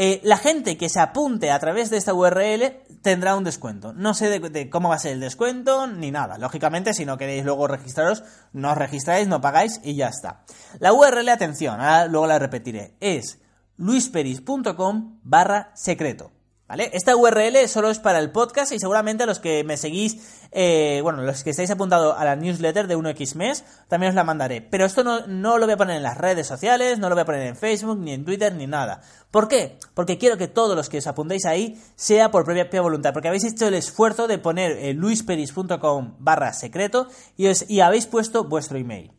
Eh, 0.00 0.20
la 0.22 0.36
gente 0.36 0.78
que 0.78 0.88
se 0.88 1.00
apunte 1.00 1.50
a 1.50 1.58
través 1.58 1.90
de 1.90 1.96
esta 1.96 2.14
URL 2.14 2.84
tendrá 3.02 3.34
un 3.34 3.42
descuento. 3.42 3.92
No 3.92 4.14
sé 4.14 4.38
de, 4.38 4.70
cómo 4.70 4.90
va 4.90 4.94
a 4.94 5.00
ser 5.00 5.12
el 5.12 5.20
descuento 5.20 5.88
ni 5.88 6.12
nada. 6.12 6.38
Lógicamente, 6.38 6.94
si 6.94 7.04
no 7.04 7.18
queréis 7.18 7.44
luego 7.44 7.66
registraros, 7.66 8.22
no 8.52 8.70
os 8.70 8.78
registráis, 8.78 9.26
no 9.26 9.40
pagáis 9.40 9.80
y 9.82 9.96
ya 9.96 10.06
está. 10.06 10.44
La 10.78 10.92
URL, 10.92 11.28
atención, 11.28 11.80
luego 12.10 12.28
la 12.28 12.38
repetiré, 12.38 12.96
es 13.00 13.40
luisperis.com 13.76 15.18
barra 15.24 15.72
secreto. 15.74 16.37
¿Vale? 16.68 16.90
Esta 16.92 17.16
URL 17.16 17.66
solo 17.66 17.88
es 17.88 17.98
para 17.98 18.18
el 18.18 18.30
podcast 18.30 18.72
y 18.72 18.78
seguramente 18.78 19.24
los 19.24 19.38
que 19.38 19.64
me 19.64 19.78
seguís, 19.78 20.46
eh, 20.52 21.00
bueno, 21.02 21.22
los 21.22 21.42
que 21.42 21.48
estáis 21.48 21.70
apuntados 21.70 22.14
a 22.14 22.22
la 22.26 22.36
newsletter 22.36 22.86
de 22.86 22.94
1X 22.94 23.36
mes, 23.36 23.64
también 23.88 24.10
os 24.10 24.14
la 24.14 24.22
mandaré. 24.22 24.60
Pero 24.60 24.84
esto 24.84 25.02
no, 25.02 25.26
no, 25.26 25.56
lo 25.56 25.64
voy 25.64 25.72
a 25.72 25.76
poner 25.78 25.96
en 25.96 26.02
las 26.02 26.18
redes 26.18 26.46
sociales, 26.46 26.98
no 26.98 27.08
lo 27.08 27.14
voy 27.14 27.22
a 27.22 27.24
poner 27.24 27.46
en 27.46 27.56
Facebook, 27.56 27.98
ni 27.98 28.12
en 28.12 28.26
Twitter, 28.26 28.54
ni 28.54 28.66
nada. 28.66 29.00
¿Por 29.30 29.48
qué? 29.48 29.78
Porque 29.94 30.18
quiero 30.18 30.36
que 30.36 30.46
todos 30.46 30.76
los 30.76 30.90
que 30.90 30.98
os 30.98 31.06
apuntéis 31.06 31.46
ahí 31.46 31.82
sea 31.96 32.30
por 32.30 32.44
propia 32.44 32.82
voluntad, 32.82 33.14
porque 33.14 33.28
habéis 33.28 33.44
hecho 33.44 33.66
el 33.66 33.72
esfuerzo 33.72 34.28
de 34.28 34.36
poner 34.36 34.72
eh, 34.72 34.92
luisperis.com 34.92 36.16
barra 36.18 36.52
secreto 36.52 37.08
y, 37.38 37.46
os, 37.46 37.64
y 37.70 37.80
habéis 37.80 38.04
puesto 38.04 38.44
vuestro 38.44 38.76
email. 38.76 39.10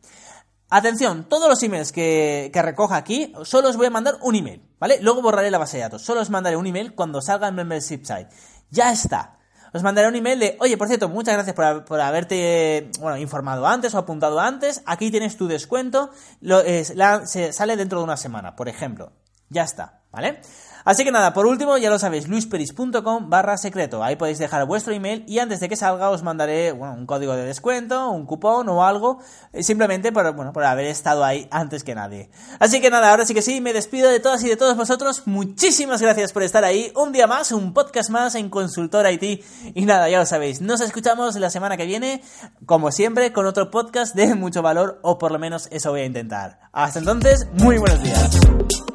Atención, 0.72 1.24
todos 1.28 1.48
los 1.48 1.60
emails 1.64 1.90
que, 1.90 2.50
recoja 2.54 2.94
aquí, 2.94 3.32
solo 3.42 3.68
os 3.68 3.76
voy 3.76 3.86
a 3.86 3.90
mandar 3.90 4.18
un 4.22 4.36
email, 4.36 4.62
¿vale? 4.78 5.00
Luego 5.02 5.20
borraré 5.20 5.50
la 5.50 5.58
base 5.58 5.78
de 5.78 5.82
datos. 5.82 6.02
Solo 6.02 6.20
os 6.20 6.30
mandaré 6.30 6.56
un 6.56 6.66
email 6.66 6.94
cuando 6.94 7.20
salga 7.20 7.48
el 7.48 7.54
membership 7.54 8.04
site. 8.04 8.28
Ya 8.70 8.92
está. 8.92 9.36
Os 9.72 9.82
mandaré 9.82 10.06
un 10.06 10.14
email 10.14 10.38
de, 10.38 10.56
oye, 10.60 10.76
por 10.76 10.86
cierto, 10.86 11.08
muchas 11.08 11.34
gracias 11.34 11.56
por, 11.56 12.00
haberte, 12.00 12.88
bueno, 13.00 13.18
informado 13.18 13.66
antes 13.66 13.94
o 13.94 13.98
apuntado 13.98 14.38
antes. 14.38 14.82
Aquí 14.86 15.10
tienes 15.10 15.36
tu 15.36 15.48
descuento. 15.48 16.10
Se 16.40 17.52
sale 17.52 17.76
dentro 17.76 17.98
de 17.98 18.04
una 18.04 18.16
semana, 18.16 18.54
por 18.54 18.68
ejemplo. 18.68 19.12
Ya 19.48 19.64
está, 19.64 20.02
¿vale? 20.12 20.40
Así 20.84 21.04
que 21.04 21.12
nada, 21.12 21.32
por 21.32 21.46
último, 21.46 21.76
ya 21.78 21.90
lo 21.90 21.98
sabéis, 21.98 22.28
luisperis.com 22.28 23.28
barra 23.28 23.56
secreto. 23.56 24.02
Ahí 24.02 24.16
podéis 24.16 24.38
dejar 24.38 24.66
vuestro 24.66 24.92
email 24.92 25.24
y 25.26 25.38
antes 25.38 25.60
de 25.60 25.68
que 25.68 25.76
salga 25.76 26.10
os 26.10 26.22
mandaré 26.22 26.72
un 26.72 27.06
código 27.06 27.34
de 27.34 27.44
descuento, 27.44 28.10
un 28.10 28.26
cupón 28.26 28.68
o 28.68 28.84
algo, 28.84 29.18
eh, 29.52 29.62
simplemente 29.62 30.12
por, 30.12 30.34
bueno, 30.34 30.52
por 30.52 30.64
haber 30.64 30.86
estado 30.86 31.24
ahí 31.24 31.48
antes 31.50 31.84
que 31.84 31.94
nadie. 31.94 32.30
Así 32.58 32.80
que 32.80 32.90
nada, 32.90 33.10
ahora 33.10 33.26
sí 33.26 33.34
que 33.34 33.42
sí, 33.42 33.60
me 33.60 33.72
despido 33.72 34.10
de 34.10 34.20
todas 34.20 34.42
y 34.42 34.48
de 34.48 34.56
todos 34.56 34.76
vosotros. 34.76 35.22
Muchísimas 35.26 36.00
gracias 36.00 36.32
por 36.32 36.42
estar 36.42 36.64
ahí. 36.64 36.92
Un 36.96 37.12
día 37.12 37.26
más, 37.26 37.52
un 37.52 37.72
podcast 37.72 38.10
más 38.10 38.34
en 38.34 38.50
Consultor 38.50 39.06
IT. 39.10 39.44
Y 39.74 39.84
nada, 39.84 40.08
ya 40.08 40.18
lo 40.18 40.26
sabéis, 40.26 40.60
nos 40.60 40.80
escuchamos 40.80 41.36
la 41.36 41.50
semana 41.50 41.76
que 41.76 41.86
viene, 41.86 42.22
como 42.66 42.90
siempre, 42.90 43.32
con 43.32 43.46
otro 43.46 43.70
podcast 43.70 44.14
de 44.14 44.34
mucho 44.34 44.62
valor, 44.62 44.98
o 45.02 45.18
por 45.18 45.32
lo 45.32 45.38
menos 45.38 45.68
eso 45.70 45.90
voy 45.90 46.00
a 46.00 46.04
intentar. 46.04 46.60
Hasta 46.72 46.98
entonces, 46.98 47.46
muy 47.52 47.78
buenos 47.78 48.02
días. 48.02 48.89